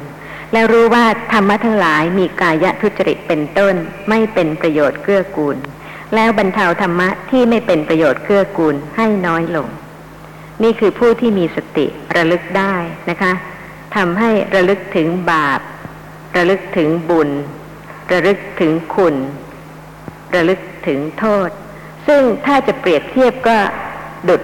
[0.52, 3.76] แล้วรู้ว่าธรรมะทั้งหลายมีกายทุจริตเป็นต้น
[4.10, 5.58] ไม่เป็นประโยชน์เกื้อกูล
[6.16, 9.68] แล้วบรรเทาธรรมะที่ไม่เป็นประโยชน์เกื้อกูลให้น้อยลง
[10.64, 11.86] นี่คือผู้ที่มีสติ
[12.16, 12.76] ระลึกได้
[13.10, 13.34] นะคะ
[13.96, 15.60] ทำให้ระลึกถึงบาป
[16.38, 17.30] ระลึกถึงบุญ
[18.12, 19.16] ระลึกถึงคุณ
[20.36, 21.50] ระลึกถึงโทษ
[22.08, 23.58] ซึ่งถ้าจะเปรียบเทียบก็
[24.30, 24.42] ดุด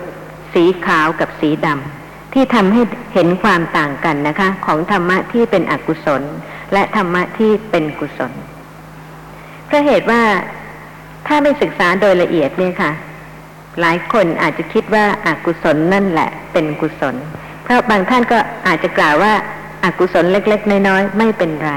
[0.54, 2.82] สีขาวกับสีดำที่ทำให้
[3.14, 6.24] เห็นความต่างกันนะคะ ของธรรมะที่เป็นอกุศล
[6.74, 8.32] และธรรมะที่เป็นกุศล
[9.66, 10.22] เพราะเหตุว่า
[11.28, 12.92] ถ้าไม่ศึกษาโดยละเอียดเนี่ยค่ะ
[13.82, 17.16] หลายคนอาจจะคิดว่าอากุศลนั่นแหละ เป็นกุศล
[17.64, 18.38] เพราะบางท่านก็
[18.68, 19.34] อาจจะกล่าวว่า
[19.84, 21.72] อากุศลเล็ก ๆ น้อยๆไม่เป็นไร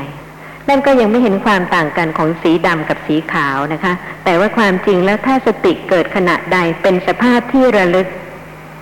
[0.69, 3.93] นั่นก็ยังไม่เห็นความต่างกันของสีดำกับสีขาวนะคะ
[4.25, 8.09] แต่ว่าความจริงแล้วถ้าสติเกิดขณะใดเป็นสภาพที่ระลึก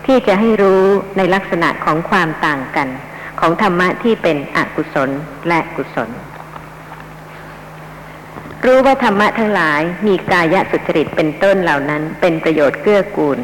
[0.05, 0.83] ที่จะให้รู้
[1.17, 2.87] ในลักษณะของความต่างกัน
[3.39, 5.09] ของธรรมะที่เป็นอกุศล
[5.47, 6.09] และกุศล
[8.65, 13.39] รู้ว่าธรรมะทั้งหลายมีกายสุจริตเป็นต้นเหล่านั้น เป็นประโยชน์เกื้อกูล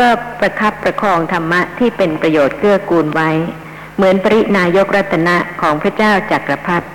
[0.00, 0.08] ก็
[0.40, 3.30] ประคับประคองธรรมะที่เป็นประโยชน์เกื้อกูลไว้
[3.96, 6.88] เหมือนปรินายกรัตนะของพระเจ้าจักรพรรดิ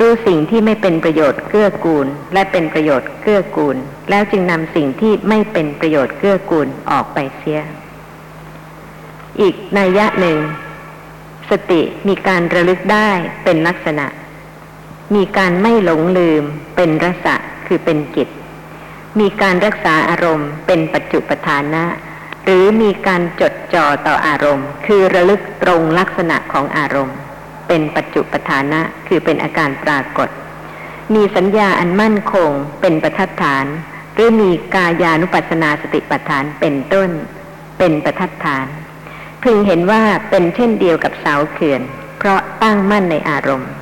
[0.00, 3.76] รู้สิ่งที่ไม่เป็นประโยชน์เกื้อกูล และเป็นประโยชน์เกื้อกูล
[4.10, 7.60] แล้วจึงนำสิ่งที่ไม่เป็นประโยชน์เกื้อกูลออกไปเสีย
[9.40, 10.38] อีกนัยยะหนึ่ง
[11.50, 13.10] สติมีการระลึกได้
[13.44, 14.06] เป็นลักษณะ
[15.14, 16.44] มีการไม่หลงลืม
[16.76, 17.36] เป็นรสะ
[17.66, 18.28] คือเป็นกิจ
[19.20, 21.84] มีการรักษาอารมณ์ เป็นปัจจุปทานะ
[22.44, 27.16] หรือมีการจดจ่อต่ออารมณ์ คือระลึกตรงลักษณะของอารมณ์
[27.68, 30.28] เป็นปัจจุปทานะคือเป็นอาการปรากฏ
[31.14, 32.50] มีสัญญาอันมั่นคง
[32.80, 33.66] เป็นประทัดฐาน
[34.14, 37.10] หรือมีกายานุปัสนาสติปัฏฐานเป็นต้น
[37.78, 38.66] เป็นประทัดฐาน
[39.42, 41.82] พึงเห็นว่าเป็นเช่นเดียวกับเสาเขื่อน
[42.18, 43.72] เพราะตั้งมั่นในอารมณ์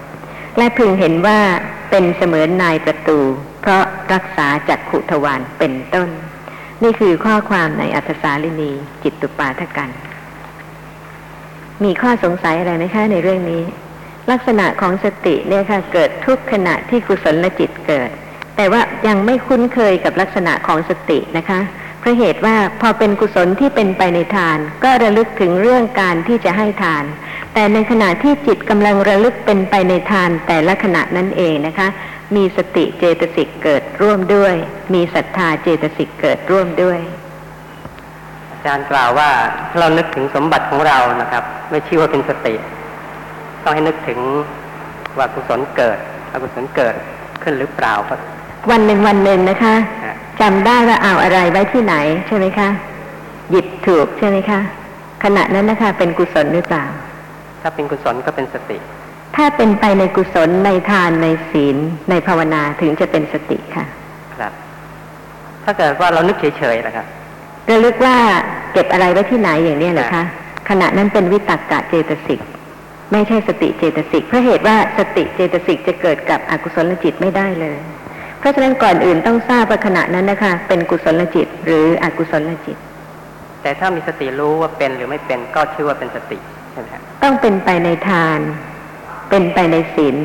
[0.58, 1.40] และพึงเห็นว่า
[1.90, 3.18] เป็นเสมือนนายประตู
[3.60, 6.08] เพราะรักษาจักขุทวารเป็นต้น
[6.82, 8.72] นี่คือข้อความในอัธสาลินี
[9.02, 9.90] จิตตุปาทกัน
[11.84, 13.62] มีข้อสงสัยอะไรไหมคะในเรื่องนี้
[14.30, 18.10] ลักษณะของสติเนี่ยค่ะเกิดทุกขณะที่กุศลจิตเกิด
[18.56, 21.60] แต่ว่ายังไม่คุ้นเคยกับลักษณะของสตินะคะ
[22.00, 27.04] เพราะเหตุว่าพอเป็นกุศลที่เป็นไปในทาน ก็ระลึกถึงเรื่องการที่จะให้ทาน
[27.54, 31.88] แต่ในขณะที่จิตกำลังระลึกเป็นไปในทานแต่ละขณะนั้นเองนะคะ
[32.34, 34.54] มีสติเจตสิกเกิดร่วมด้วย
[34.94, 36.98] มีศรัทธาเจตสิกเกิดร่วมด้วย
[38.66, 39.30] จารย์กล่าวว่า
[39.70, 42.54] ถ้าเรานึกถึงสมบัติของเรานะครับ ไม่ชื่อว่าเป็นสติ
[43.64, 44.18] ต้องให้นึกถึง
[45.18, 45.98] ว่ากุศลเกิด
[46.32, 46.94] อกุศลเกิด
[47.42, 48.14] ขึ้นหรือเปล่าก็
[48.70, 51.94] วันหนึ่งวันหนึ่งนะคะฮะจำได้ว่าเอาอะไรไว้ที่ไหน
[52.26, 52.68] ใช่ไหมคะ
[53.50, 54.60] หยิบถูกใช่ไหมคะ
[55.24, 56.84] ขณะนั้นนะคะ เป็นกุศลหรือเปล่า
[57.62, 58.78] ถ้าเป็นกุศลก็เป็นสติ
[59.36, 61.76] ถ้าเป็นไปในกุศลในทานในศีล
[62.10, 63.84] ในภาวนาถึงจะเป็นสติค่ะ
[64.36, 64.52] ครับ
[65.62, 67.06] พถ้าเกิดว่าเรานึกเฉยๆนะครับ
[67.70, 68.16] ระลึกว่า
[68.72, 70.24] เก็บอะไรไว้ที่ไหนอย่างเนี้ยเหรอคะ
[70.68, 72.40] ขณะนั้นเป็นวิตกกะเจตสิก
[73.12, 77.78] ไม่ใช่สติเจตสิกเพราะเหตุว่าสติเจตสิกจะเกิดกับอกุศลจิตไม่ได้เลย
[78.38, 82.76] เพราะฉะนั้นก่อนอื่นต้องทราบว่าขณะนั้นนะคะ เป็นกุศลจิตหรืออกุศลจิต
[83.62, 86.38] แต่ถ้ามีสติรู้ว่าเป็นหรือไม่เป็นก็ชื่อว่าเป็นสติ
[86.72, 88.40] ใช่ไหมครับต้องเป็นไปในทาน
[89.30, 90.16] เป็นไปในศีล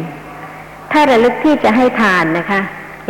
[0.92, 2.62] ถ้าระลึกที่จะให้ทานนะคะ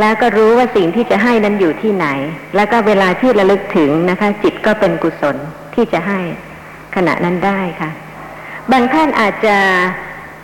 [0.02, 2.08] แล้วก็รู้ว่าสิ่งที่จะให้นั้นอยู่ที่ไหน
[2.56, 5.36] แล้วก็เวลาที่ระลึกถึงนะคะ จิตก็เป็นกุศล
[5.76, 6.20] ที่จะให้
[6.96, 7.90] ขณะนั้นได้ค่ะ
[8.72, 9.58] บางท่านอาจจะ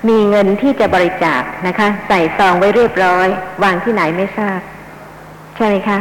[0.09, 3.27] มีเงินที่จะบริจาคนะคะ ใส่ซองไว้เรียบร้อย
[3.63, 4.59] วางที่ไหนไม่ทราบ
[5.55, 5.99] ใช่ไหมคะ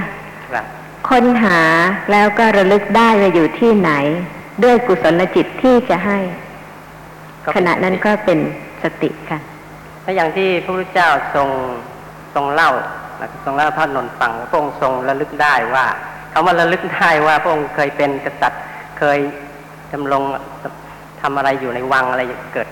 [0.52, 0.64] ครับ
[1.08, 1.60] ค้นหา
[2.12, 3.92] แล้วก็ระลึกได้ว่าอยู่ที่ไหน
[4.64, 6.18] ด้วยกุศลจิตที่จะให้
[7.44, 8.38] ก็ขเป็ณะนั้นก็เป็น
[8.82, 9.38] สติค่ะ
[10.04, 11.48] ถ้าอย่างที่พระพุทธเจ้าทรง
[12.34, 12.70] ทรงเล่า
[13.20, 15.86] นะครับทรงเล่าพระนนท์ฟังพระองค์ทรงระลึกได้ว่า
[16.32, 18.62] คำว่าระลึกได้ว่าพระองค์เคยเป็นกษัตริย์
[18.98, 19.18] เคย
[19.92, 20.22] ดำรง
[21.20, 22.22] ทำอะไรอยู่ในวังอะไร
[22.54, 22.68] เกิด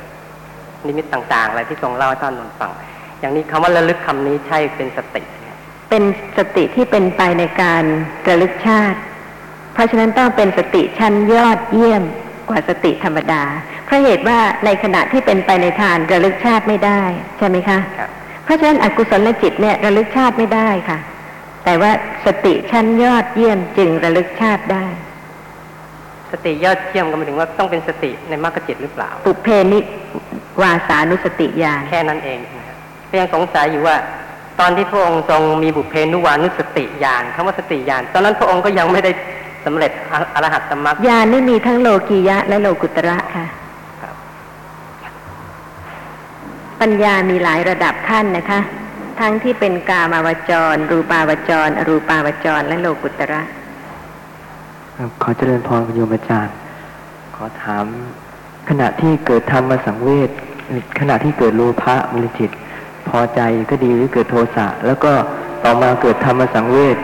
[0.87, 2.71] นิมิตต่างๆ อะไรที่ทรงเล่าให้ท่านนนท์ฟัง
[3.21, 5.49] อย่างนี้คำว่าระลึกคำนี้ใช่เป็นสติไหม
[5.91, 6.03] เป็น
[6.39, 7.85] สติที่เป็นไปในการ
[8.29, 8.99] ระลึกชาติ
[9.75, 12.03] เพราะฉะนั้นต้องเป็นสติชั้นยอดเยี่ยม
[12.49, 13.43] กว่าสติธรรมดา
[13.85, 17.03] เพราะเหตุว่าในขณะที่เป็นไปในทานระลึกชาติไม่ได้
[17.39, 18.11] ใช่ไหมคะครับ
[18.45, 20.99] เพราะฉะนั้นอกุศลจิตเนี่ยระลึกชาติไม่ได้ค่ะ
[21.65, 21.91] แต่ว่า
[22.27, 24.87] สติชั้นยอดเยี่ยมจึงระลึกชาติได้
[26.33, 29.79] สติยอดเยี่ยมก็หมายถึงว่าต้องเป็นสติในมรรคจิตหรือเปล่า ปุเพนิ
[30.63, 32.77] วาสานุสติญาณแค่นั้นเองนะครับ
[33.11, 33.97] ก็ยังสงสัยอยู่ว่า
[34.61, 39.11] ตอนที่พระองค์ทรงมีบุพเพนุวานุสติญาณคำว่าสติญาณตอนนั้นพระองค์ก็ยังไม่ได้
[39.65, 43.47] สำเร็จออรหัตตมรรคญาณนี่มีทั้งโลกียะและโลกุตระค่ะ
[44.03, 44.15] ครับ
[46.85, 48.61] ปัญญามีหลายระดับขั้นนะคะ
[49.21, 53.43] ทั้งที่เป็นกามาวจร รูปาวจร อรูปาวจร และโลกุตระ
[54.97, 56.55] ครับขอเจริญพรคุณโยมอาจารย์
[57.37, 57.85] ขอถาม
[58.69, 60.31] ขณะที่เกิดธรรมสังเวช
[61.01, 62.51] ขณะที่เกิดโลภะมลจิต
[63.09, 65.13] พอใจก็ดีหรือเกิดโทสะแล้วก็
[65.65, 66.97] ต่อมาเกิดธรรมสังเวช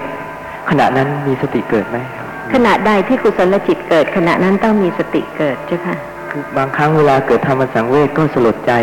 [0.70, 5.96] ขณะนั้นมีสติเกิดไหมครับขณะใดที่กุศลจิตเกิด ขณะนั้นต้องมีสติเกิดเจ้าค่ะ
[6.30, 8.74] คือบางครั้งเวลาเกิดธรรมสังเวชก็สลดใจ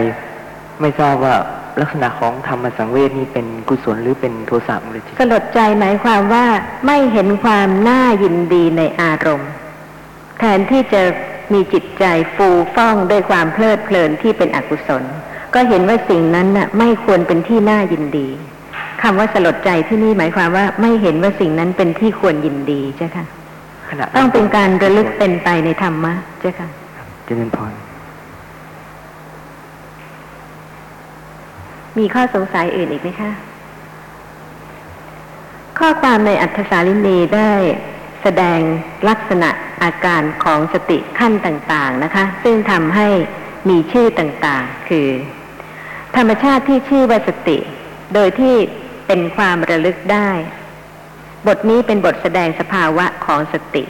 [0.82, 1.36] ไม่ทราบว่า
[1.82, 6.46] ลักษณะของธรรมสังเวชนี่เป็นกุศลหรือเป็นโทสะมลจิตสลดใจหมายความว่า
[6.86, 9.52] ไม่เห็นความน่ายินดีในอารมณ์
[10.40, 11.02] แทนที่จะ
[11.54, 12.06] มีจิตใจ
[12.36, 15.04] ฟูฟ่องด้วยความเพลิดเพลินที่เป็นอกุศล
[15.54, 18.28] ก็เห็นว่าสิ่งนั้นน่ะ ไม่ควรเป็นที่น่ายินดี
[19.02, 23.26] คำว่าสลดใจที่นี่หมายความว่าไม่เห็นว่าสิ่งนั้นเป็นที่ควรยินดีเจ้าค่ะ
[23.90, 26.68] ขณะต้องเป็นการระลึกเป็นไปในธรรมะเจ้าค่ะ
[27.26, 27.72] เจริญพร
[31.98, 33.32] มีข้อสงสัยอื่นอีกไหมคะ
[35.80, 37.52] ข้อความในอัธสาลินีได้
[38.22, 38.60] แสดง
[39.10, 39.50] ลักษณะ
[39.84, 43.08] อาการของสติขั้นต่างๆนะคะ ซึ่งทำให้
[43.70, 45.08] มีชื่อต่างๆ คือ
[46.16, 47.58] ธรรมชาติที่ชื่อว่าสติ
[48.14, 48.56] โดยที่
[49.08, 50.30] เป็นความระลึกได้
[51.48, 53.84] บทนี้เป็นบทแสดงสภาวะของสติ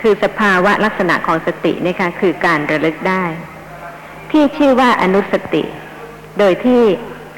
[0.00, 3.24] คือสภาวะลักษณะของสตินะคะคือการระลึกได้
[4.30, 5.62] ที่ชื่อว่าอนุสติ
[6.38, 6.82] โดยที่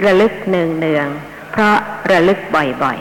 [0.05, 1.77] ระลึกเนืองเนืองๆเพราะ
[2.13, 2.99] ระลึกบ่อย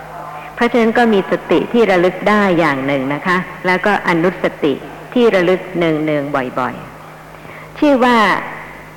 [0.00, 4.72] ๆ เพราะฉะนั้นก็มีสติที่ระลึกได้อย่างหนึ่งนะคะ แล้วก็อนุสติ
[5.14, 8.16] ที่ระลึกเนืองเนืองๆบ่อยๆ ชื่อว่า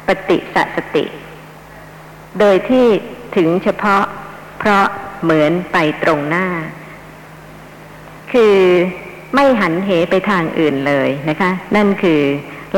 [0.07, 1.05] ปฏิสัสติ
[2.39, 2.87] โดยที่
[3.35, 4.03] ถึงเฉพาะ
[4.59, 4.85] เพราะ
[5.23, 6.47] เหมือนไปตรงหน้า
[8.33, 8.55] คือ
[9.35, 12.21] ไม่หันเหไปทางอื่นเลยนะคะ นั่นคือ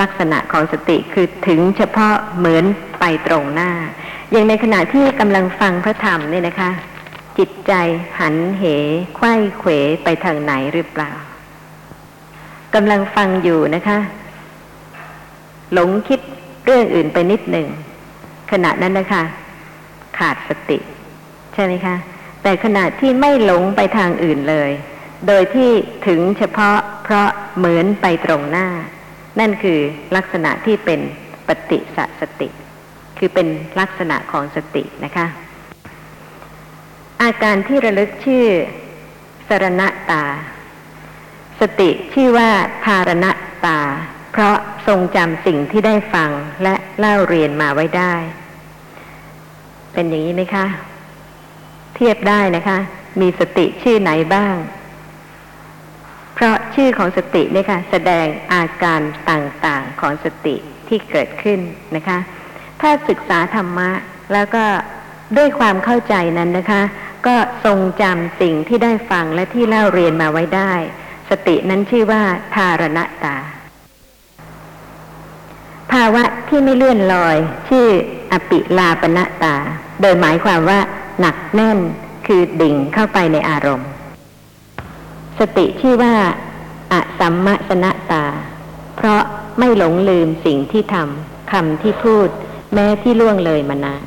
[0.02, 2.66] ลักษณะของสติคือถึงเฉพาะเหมือน
[3.00, 3.72] ไปตรงหน้า
[4.34, 6.70] อย่างในขณะที่กำลังฟังพระธรรมเนี่ยนะคะ
[7.38, 7.74] จิตใจ
[8.20, 8.64] หันเห
[9.16, 9.70] ไข้เขว
[10.04, 11.12] ไปทางไหนหรือเปล่า
[12.76, 13.98] กำลังฟังอยู่นะคะ
[15.74, 16.20] หลงคิด
[16.66, 17.68] เรื่องอื่นไปนิดหนึ่ง
[18.52, 19.24] ขณะนั้นนะคะ
[20.18, 20.78] ขาดสติ
[21.54, 21.96] ใช่ไหมคะ
[22.44, 24.72] แต่ขณะที่ไม่หลงไปทางอื่นเลย
[25.28, 25.70] โดยที่
[26.08, 28.68] ถึงเฉพาะเพราะเหมือนไปตรงหน้า
[29.40, 29.80] นั่นคือ
[30.16, 31.00] ลักษณะที่เป็น
[31.48, 32.50] ปฏิสสติ
[33.24, 33.50] คือเป็น
[33.80, 35.26] ลักษณะของสตินะคะ
[37.24, 38.46] อาการที่ระลึกชื่อ
[39.48, 40.24] สรณตา
[41.62, 42.50] สติชื่อว่า
[42.86, 43.26] ธารณ
[43.66, 43.80] ตา
[44.32, 44.56] เพราะ
[44.88, 46.32] ทรงจำสิ่งที่ได้ฟัง
[46.64, 48.14] และเล่าเรียนมาไว้ได้
[49.94, 50.66] เป็นอย่างนี้ไหมคะ
[51.96, 52.78] เทียบได้นะคะ
[53.22, 54.56] มีสติชื่อไหนบ้าง
[56.36, 60.56] เพราะชื่อของสติเนี่ยค่ะแสดงอาการต่างๆของสติ
[60.88, 61.60] ที่เกิดขึ้น
[61.98, 62.20] นะคะ
[62.82, 63.90] ถ้าศึกษาธรรมะ
[64.34, 64.66] แล้วก็
[65.38, 66.82] ด้วยความเข้าใจนั้นนะคะ
[67.28, 70.74] ก็ทรงจำสิ่งที่ได้ฟังและที่เล่าเรียนมาไว้ได้
[71.30, 72.22] สตินั้นชื่อว่า
[72.54, 73.36] ทารณตา
[75.92, 77.38] ภาวะที่ไม่เลื่อนลอย
[77.70, 77.88] ชื่อ
[78.32, 79.56] อปิลาปณตา
[80.02, 80.80] โดยหมายความว่า
[81.20, 81.80] หนักแน่น
[82.28, 83.90] คือดิ่งเข้าไปในอารมณ์
[85.40, 86.14] สติชื่อว่า
[86.92, 88.26] อสัมมสนตา
[88.96, 89.22] เพราะ
[89.60, 92.28] ไม่หลงลืมสิ่งที่ทำคำที่พูด
[92.74, 94.04] แม้ที่ล่วงเลยมานาน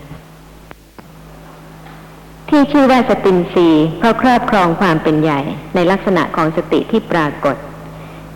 [2.48, 5.40] ที่ชื่อว่าสตินรีเพราะครอบครองความเป็นใหญ่
[5.74, 7.56] ในลักษณะของสติที่ปรากฏ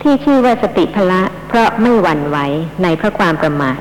[0.01, 2.37] ที่ชื่อว่าสติพละเพราะไม่หวั่นไหว
[2.83, 3.77] ในพระความประมาท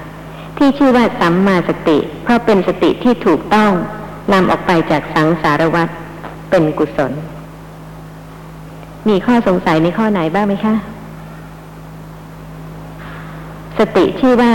[0.58, 3.72] ที่ชื่อว่าสัมมาสติ เพราะเป็นสติที่ถูกต้อง
[4.32, 5.88] นำออกไปจากสังสารวัฏ
[6.50, 7.12] เป็นกุศล
[9.08, 10.74] มีข้อสงสัยในข้อไหนบ้างไหมคะ
[13.78, 14.52] สติชื่อว่า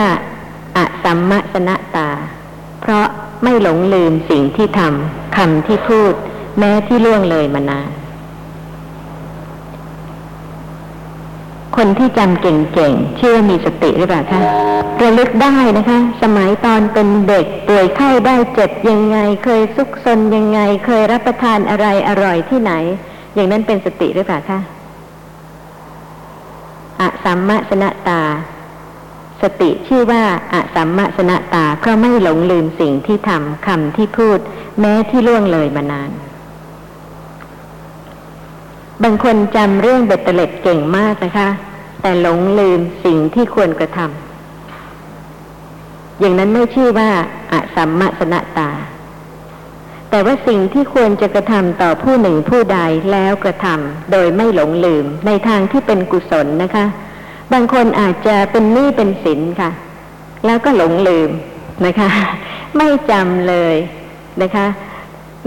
[1.03, 2.09] สัมมสนตา
[2.81, 3.05] เพราะ
[3.43, 6.13] ไม่หลงลืมสิ่งที่ทำคำที่พูด
[6.59, 7.89] แม้ที่ล่วงเลยมานาน
[11.77, 14.41] คนที่จำเก่งๆ เชื่อมีสติหรือเปล่าคะ
[15.01, 22.73] ระลึกได้นะคะ สมัยตอนเป็นเด็กป่วยไข้ได้เจ็บยังไง เคยซุกซนยังไง เคยรับประทานอะไรอร่อยที่ไหน
[23.35, 24.59] อย่างนั้นเป็นสติหรือเปล่าคะ
[26.99, 28.21] อะสัมมสนตา
[29.43, 30.23] สติชื่อว่า
[30.53, 34.39] อะสัมมสนตาเพราะไม่หลงลืมสิ่งที่ทำคำที่พูด
[34.79, 36.11] แม้ที่ล่วงเลยมานาน
[39.03, 41.49] บางคนจำเรื่องเบ็ดเตล็ดเก่งมากนะคะ
[42.01, 47.09] แต่หลงลืมสิ่งที่ควรกระทำอย่างนั้นไม่ชื่อว่า
[47.51, 48.69] อะสัมมสนตา
[50.09, 52.79] แต่ว่าสิ่งที่ควรจะกระทำต่อผู้หนึ่งผู้ใด
[53.11, 56.85] แล้วกระทำโดยไม่หลงลืมในทางที่เป็นกุศลนะคะ
[57.53, 59.71] บางคนอาจจะเป็นหนี้เป็นสินค่ะ
[60.45, 61.29] แล้วก็หลงลืม
[61.85, 62.09] นะคะ
[62.77, 63.75] ไม่จำเลย
[64.41, 64.67] นะคะ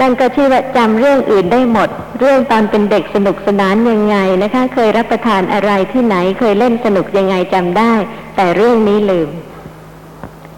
[0.01, 1.89] นั่นก็ชื่อว่าจำเรื่องอื่นได้หมด
[2.21, 7.93] เรื่องตอนเป็นเด็กสนุกสนานยังไงนะคะ เคยรับประทานอะไรที่ไหนเคยเล่นสนุกยังไงจำได้
[8.37, 9.29] แต่เรื่องนี้ลืม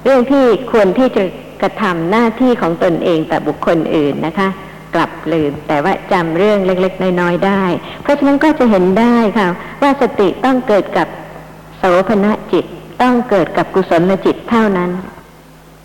[0.04, 1.22] เรื่องที่ควรที่จะ
[1.62, 4.48] กระทำหน้าที่ของตนเองแต่บุคคลอื่นนะคะ
[4.94, 7.62] กลับลืม แต่ว่าจำเรื่องเล็กๆน้อยๆได้
[8.02, 9.48] เพราะฉะนั้นก็จะเห็นได้ค่ะ
[9.82, 11.08] ว่าสติต้องเกิดกับ
[11.78, 12.64] โสภณจิต
[13.02, 14.90] ต้องเกิดกับกุศลจิตเท่านั้น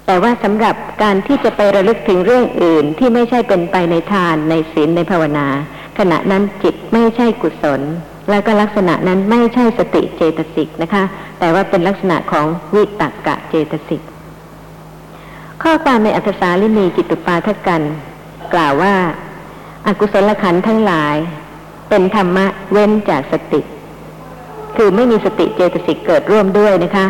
[0.06, 5.48] แต่ว่าสำหรับการที่จะไประลึกถึงเรื่องอื่นที่ไม่ใช่เป็นไปในทานในศีลในภาวนา
[6.00, 7.82] ขณะนั้นจิตไม่ใช่กุศล
[8.30, 11.04] แล้วก็ลักษณะนั้นไม่ใช่สติเจตสิกนะคะ
[11.40, 14.02] แต่ว่าเป็นลักษณะของวิตักกะเจตสิก
[15.64, 17.82] ข้อความในอัตสาลินีจิตุปาทกัน
[18.54, 18.96] กล่าวว่า
[19.88, 21.16] อากุศลขันธ์ทั้งหลาย
[21.90, 23.62] เป็นธรรมะเว้นจากสติ
[24.78, 27.06] คือไม่มีสติเจตสิกเกิดร่วมด้วยนะคะ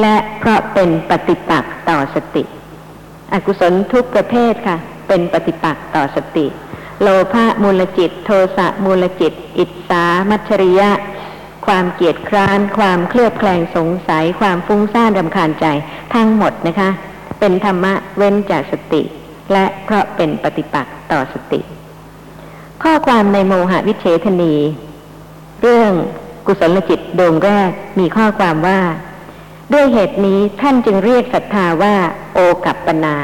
[0.00, 2.42] และเพราะเป็นปฏิปักษ์ต่อสติ
[3.32, 4.76] อกุศลทุกประเภทค่ะ
[5.08, 6.46] เป็นปฏิปักษ์ต่อสติ
[7.02, 10.90] โลภะมูลจิต โทสะมูลจิต อิจฉามัชริยะ
[11.66, 15.66] ความเกียดคร้าน ความเคลือบแคลงสงสัย ความฟุ้งซ่านรำคาญใจ
[16.14, 16.90] ทั้งหมดนะคะ
[17.40, 19.02] เป็นธรรมะเว้นจากสติ
[19.52, 21.60] และเพราะเป็นปฏิปักษ์ต่อสติ
[22.82, 24.54] ข้อความในโมหะวิเฉทนี
[25.62, 25.92] เรื่อง
[26.46, 28.80] กุศลจิตดวงแรกมีข้อความว่า
[29.72, 31.94] ด้วยเหตุนี้ท่านจึงเรียกศรัทธาว่า
[32.34, 33.16] โอกัปปนา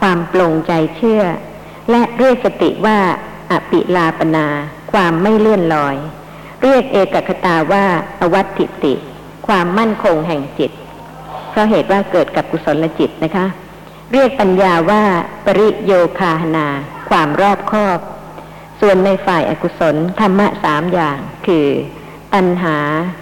[0.00, 1.22] ความปลงใจเชื่อ
[1.90, 2.98] และเรียกสติว่า
[3.50, 4.46] อปิลาปนา
[4.92, 5.96] ความไม่เลื่อนลอย
[6.62, 7.84] เรียกเอกคตาว่า
[8.20, 8.94] อวัตติติ
[9.46, 10.70] ความมั่นคงแห่งจิต
[11.50, 13.46] เพราะเหตุว่าเกิดกับกุศลจิตนะคะ
[14.12, 15.02] เรียกปัญญาว่า
[15.44, 16.68] ปริโยคาหนา
[17.10, 17.98] ความรอบคอบ
[18.80, 21.66] ส่วนในฝ่ายอากุศลธรรมะสามอย่างคือ
[22.34, 22.76] ตัณหา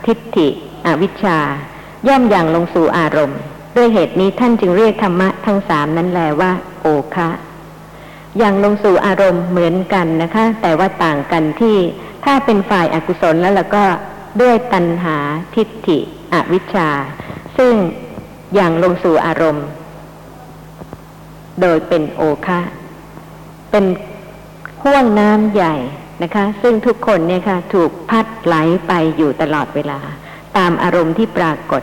[0.07, 0.49] ทิฏฐิ
[0.87, 1.39] อวิชชา
[2.09, 3.39] ย่อมอย่างลงสู่อารมณ์
[3.77, 7.29] ด้วยเหตุนี้ท่านจึงเรียกธรรมะทั้งสามนั้นแลว่า โอคะ
[8.39, 11.77] อย่างลงสู่อารมณ์เหมือนกันนะคะ แต่ว่าต่างกันที่
[12.25, 13.85] ถ้าเป็นฝ่ายอากุศลแล้วล้วก็
[14.41, 15.17] ด้วยตัณหา
[15.55, 15.99] ทิฏฐิ
[16.33, 16.91] อวิชชา
[17.59, 17.75] ซึ่ง
[18.55, 19.67] อย่างลงสู่อารมณ์
[21.61, 22.61] โดยเป็นโอคะ
[23.71, 23.85] เป็น
[24.83, 25.75] ห่วงน้ำใหญ่
[26.23, 28.57] นะคะ ซึ่งทุกคนเนี่ยค่ะถูกพัดไหล
[28.87, 29.99] ไปอยู่ตลอดเวลา
[30.57, 31.83] ตามอารมณ์ที่ปรากฏ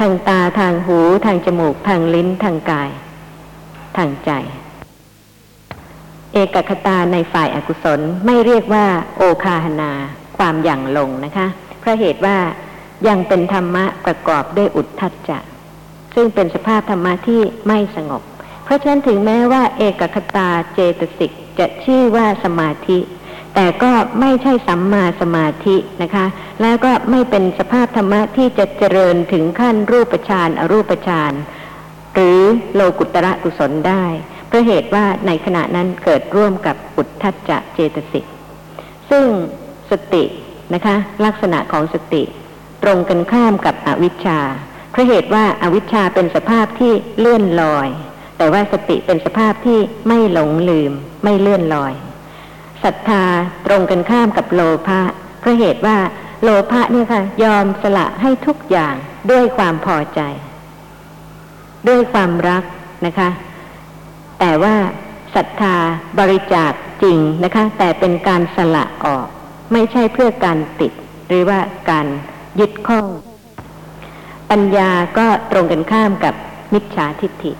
[0.00, 2.90] ทางตาทางหูทางจมูก ทางลิ้นทางกาย
[3.96, 4.30] ทางใจ
[6.32, 8.86] เอกคตาในฝ่ายอากุศลไม่เรียกว่า
[9.16, 9.92] โอคาหนา
[10.36, 11.46] ความหยั่งลงนะคะ
[11.80, 12.36] เพราะเหตุว่า
[13.08, 15.38] ยังเป็นธรรมะประกอบด้วยอุทธัจจะ
[16.14, 18.22] ซึ่งเป็นสภาพธรรมะที่ไม่สงบ
[18.64, 22.98] เพราะฉะนั้นถึงแม้ว่า เอกคตาเจตสิกจะชื่อว่าสมาธิ
[23.54, 26.26] แต่ก็ไม่ใช่สัมมาสมาธินะคะ
[26.62, 31.32] แล้วก็ไม่เป็นสภาพธรรมะที่จะเจริญถึงขั้นรูปฌานอรูปฌาน
[32.14, 32.40] หรือ
[32.74, 34.04] โลกุตระกุศลได้
[34.46, 38.24] เพราะเหตุว่าในขณะนั้นเกิดร่วมกับอุทธัจจะเจตสิก
[39.10, 39.26] ซึ่ง
[39.90, 40.24] สติ
[40.74, 42.22] นะคะ ลักษณะของสติ
[42.82, 44.40] ตรงกันข้ามกับอวิชชา
[44.90, 47.88] เพราะเหตุว่าอาวิชชาเป็นสภาพที่เลื่อนลอย
[48.38, 49.78] แต่ว่าสติเป็นสภาพที่
[50.08, 50.92] ไม่หลงลืม
[51.24, 51.92] ไม่เลื่อนลอย
[52.84, 53.24] ศรัทธา
[53.66, 55.00] ตรงกันข้ามกับโลภะ
[55.40, 55.98] เพราะเหตุว่า
[56.42, 58.94] โลภะเนี่ยค่ะยอมสละให้ทุกอย่าง
[59.30, 60.20] ด้วยความพอใจ
[61.88, 62.64] ด้วยความรัก
[63.06, 63.28] นะคะ
[64.40, 64.74] แต่ว่า
[65.34, 65.76] ศรัทธา
[66.18, 66.72] บริจาค
[67.02, 69.26] จริงนะคะ แต่เป็นการสละออก
[69.72, 70.92] ไม่ใช่เพื่อการติด
[71.28, 71.58] หรือว่า
[71.90, 72.06] การ
[72.60, 73.06] ยึดข้อง
[74.50, 76.34] ปัญญาก็ตรงกันข้ามกับ
[76.72, 77.52] มิจฉาทิฏฐิ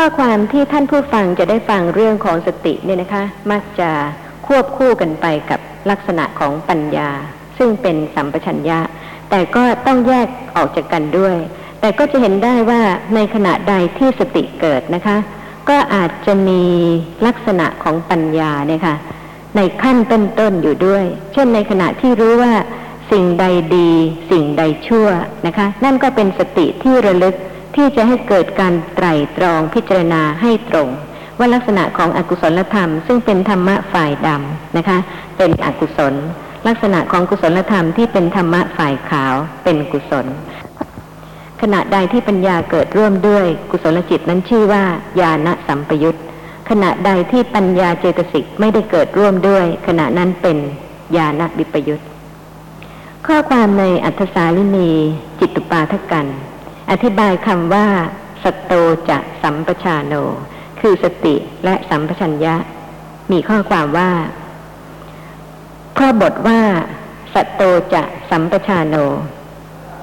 [0.00, 3.90] ข้อความที่ท่านผู้ฟังจะได้ฟังเรื่องของสติเนี่ยนะคะ มักจะ
[4.46, 7.10] ควบคู่กันไปกับลักษณะของปัญญา
[7.58, 8.78] ซึ่งเป็นสัมปชัญญะ
[9.30, 11.36] แต่ก็ต้องแยกออกจากกันด้วย
[11.80, 12.80] แต่ก็จะเห็นได้ว่า
[13.14, 15.16] ในขณะใดที่สติเกิดนะคะ
[15.68, 16.62] ก็อาจจะมี
[17.26, 18.96] ลักษณะของปัญญาเนี่ยค่ะ
[19.56, 22.52] ในขั้นต้นๆอยู่ด้วย เช่นในขณะที่รู้ว่า
[23.12, 23.44] สิ่งใด
[23.76, 23.90] ดี
[24.30, 25.08] สิ่งใดชั่ว
[25.46, 27.36] นะคะ นั่นก็เป็นสติที่ระลึก
[27.76, 30.88] ที่จะให้เกิดการไตร่ตรองพิจารณาให้ตรง
[31.38, 34.98] ว่าลักษณะของอกุศลธรรม ซึ่งเป็นธรรมะฝ่ายดำนะคะ
[35.38, 36.14] เป็นอกุศล
[36.66, 40.26] ลักษณะของกุศลธรรมที่เป็นธรรมะฝ่ายขาวเป็นกุศล
[41.60, 44.84] ขณะใดที่ปัญญาเกิดร่วมด้วยกุศลจิตนั้นชื่อว่า
[45.20, 46.18] ญาณสัมปยุต
[46.70, 50.58] ขณะใดที่ปัญญาเจตสิกไม่ได้เกิดร่วมด้วย ขณะนั้นเป็น
[51.16, 52.02] ญาณวิปยุต
[53.26, 54.90] ข้อความในอัธสาลินี
[55.38, 56.26] จิตตุปาทกัน
[56.90, 57.86] อธิบายคำว่า
[58.42, 58.72] สตโต
[59.10, 60.14] จะสัมปชาโน
[60.80, 61.34] คือสติ
[61.64, 62.56] และสัมปชัญญะ
[63.32, 64.10] มีข้อความว่า
[65.96, 66.60] พราะบทว่า
[67.34, 67.62] สตโต
[67.94, 68.94] จะสัมปชาโน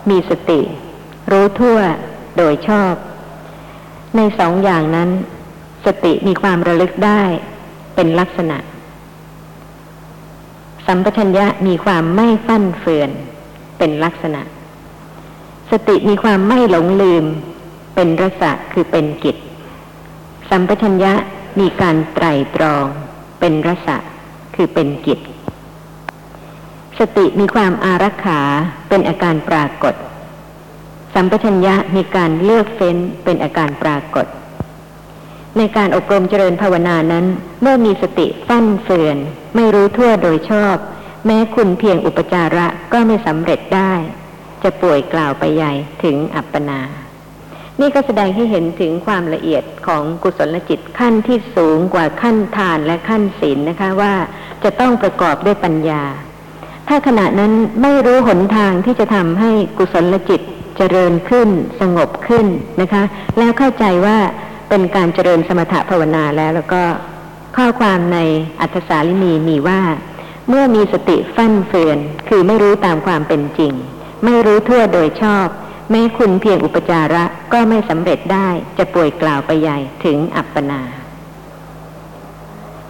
[0.09, 0.61] มีสติ
[1.31, 1.79] รู้ทั่ว
[2.37, 2.93] โดยชอบ
[4.15, 5.09] ในสองอย่างนั้น
[5.85, 7.23] สติมีความระลึกได้
[7.95, 8.57] เป็นลักษณะ
[10.87, 13.09] สัมปชัญญะมีความไม่ฟั่นเฟือน
[13.77, 14.41] เป็นลักษณะ
[15.71, 17.25] สติมีความไม่หลงลืม
[17.95, 19.37] เป็นรสะคือเป็นกิจ
[20.49, 21.13] สัมปชัญญะ
[21.59, 22.85] มีการไตรตรอง
[23.39, 23.97] เป็นรสะ
[24.55, 25.19] คือเป็นกิจ
[26.99, 28.41] สติมีความอารักขา
[28.89, 29.95] เป็นอาการปรากฏ
[31.13, 34.25] สัมปชัญญะมีการเลือกเฟ้นเป็นอาการปรากฏ
[35.57, 37.25] ในการอบรมเจริญภาวนานั้น
[37.61, 39.17] เมื่อมีสติฟั่นเฟือน
[39.55, 40.75] ไม่รู้ทั่วโดยชอบ
[41.25, 43.93] แม้คุณเพียงอุปจาระก็ไม่สำเร็จได้
[44.63, 46.79] จะป่วยกล่าวไปใหญ่ถึงอัปปนา
[47.81, 54.13] นี่ก็แสดงให้เห็นถึงความละเอียดของกุศลจิตขั้นที่สูงกว่าขั้นทานและขั้นศีลนะคะว่า
[54.63, 56.03] จะต้องประกอบด้วยปัญญา
[56.87, 60.41] ถ้าขณะนั้นไม่รู้หนทางที่จะทำให้กุศลจิต
[60.77, 61.49] เจริญขึ้น
[61.79, 62.47] สงบขึ้น
[62.81, 63.03] นะคะ
[63.37, 64.17] แล้วเข้าใจว่า
[64.69, 66.83] เป็นการเจริญสมถะภาวนาแล้วแล้วก็
[67.57, 68.19] ข้อความใน
[68.61, 69.81] อัธสาลินีมีว่า
[70.49, 71.97] เมื่อมีสติฟั่นเฟือน
[72.29, 73.73] คือไม่รู้ตามความเป็นจริง
[74.23, 75.47] ไม่รู้ทั่วโดยชอบ
[75.91, 80.81] แม้คุณเพียงอุปจาระก็ไม่สำเร็จได้จะป่วยกล่าวไปใหญ่ถึงอัปปนา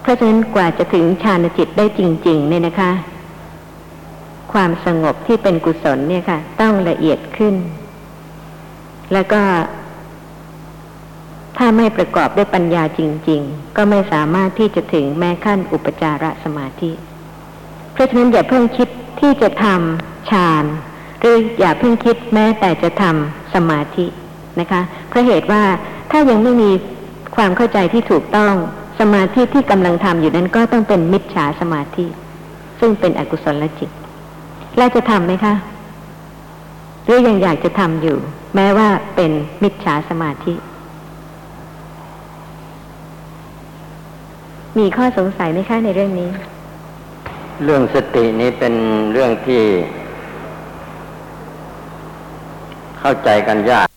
[0.02, 2.92] เพราะฉะนั้นกว่าจะถึงฌานจิตได้จริง ๆ เนี่ยนะคะ
[4.52, 7.54] ความสงบที่เป็นกุศลเนี่ยค่ะ ต้องละเอียดขึ้น
[9.12, 9.42] แล้วก็
[11.56, 16.92] ถ้าไม่ประกอบด้วยปัญญาจริง ๆ ก็ไม่สามารถที่จะถึงแม้ขั้นอุปจารสมาธิ
[17.92, 18.88] เพราะฉะนั้นอย่าเพิ่งคิด
[19.20, 20.64] ที่จะทำฌาน
[21.24, 24.06] รืออย่าเพิ่งคิดแม้แต่จะทำสมาธิ
[24.60, 25.62] นะคะ เพราะเหตุว่า
[26.10, 26.70] ถ้ายังไม่มี
[27.36, 28.54] ความเข้าใจที่ถูกต้อง
[29.00, 32.06] สมาธิที่กำลังทำอยู่นั้นก็ต้องเป็นมิจฉาสมาธิ
[32.80, 33.90] ซึ่งเป็นอกุศลจิต
[34.76, 35.54] แล้วจะทำไหมคะ
[37.04, 38.16] หรือยังอยากจะทำอยู่
[38.54, 39.30] แม้ว่าเป็น
[39.62, 40.54] มิจฉาสมาธิ
[44.78, 46.30] มีข้อสงสัยไหมคะในเรื่องนี้
[47.64, 48.74] เรื่องสตินี้เป็น
[49.12, 49.62] เรื่องที่
[53.06, 53.88] เข้าใจกันยาก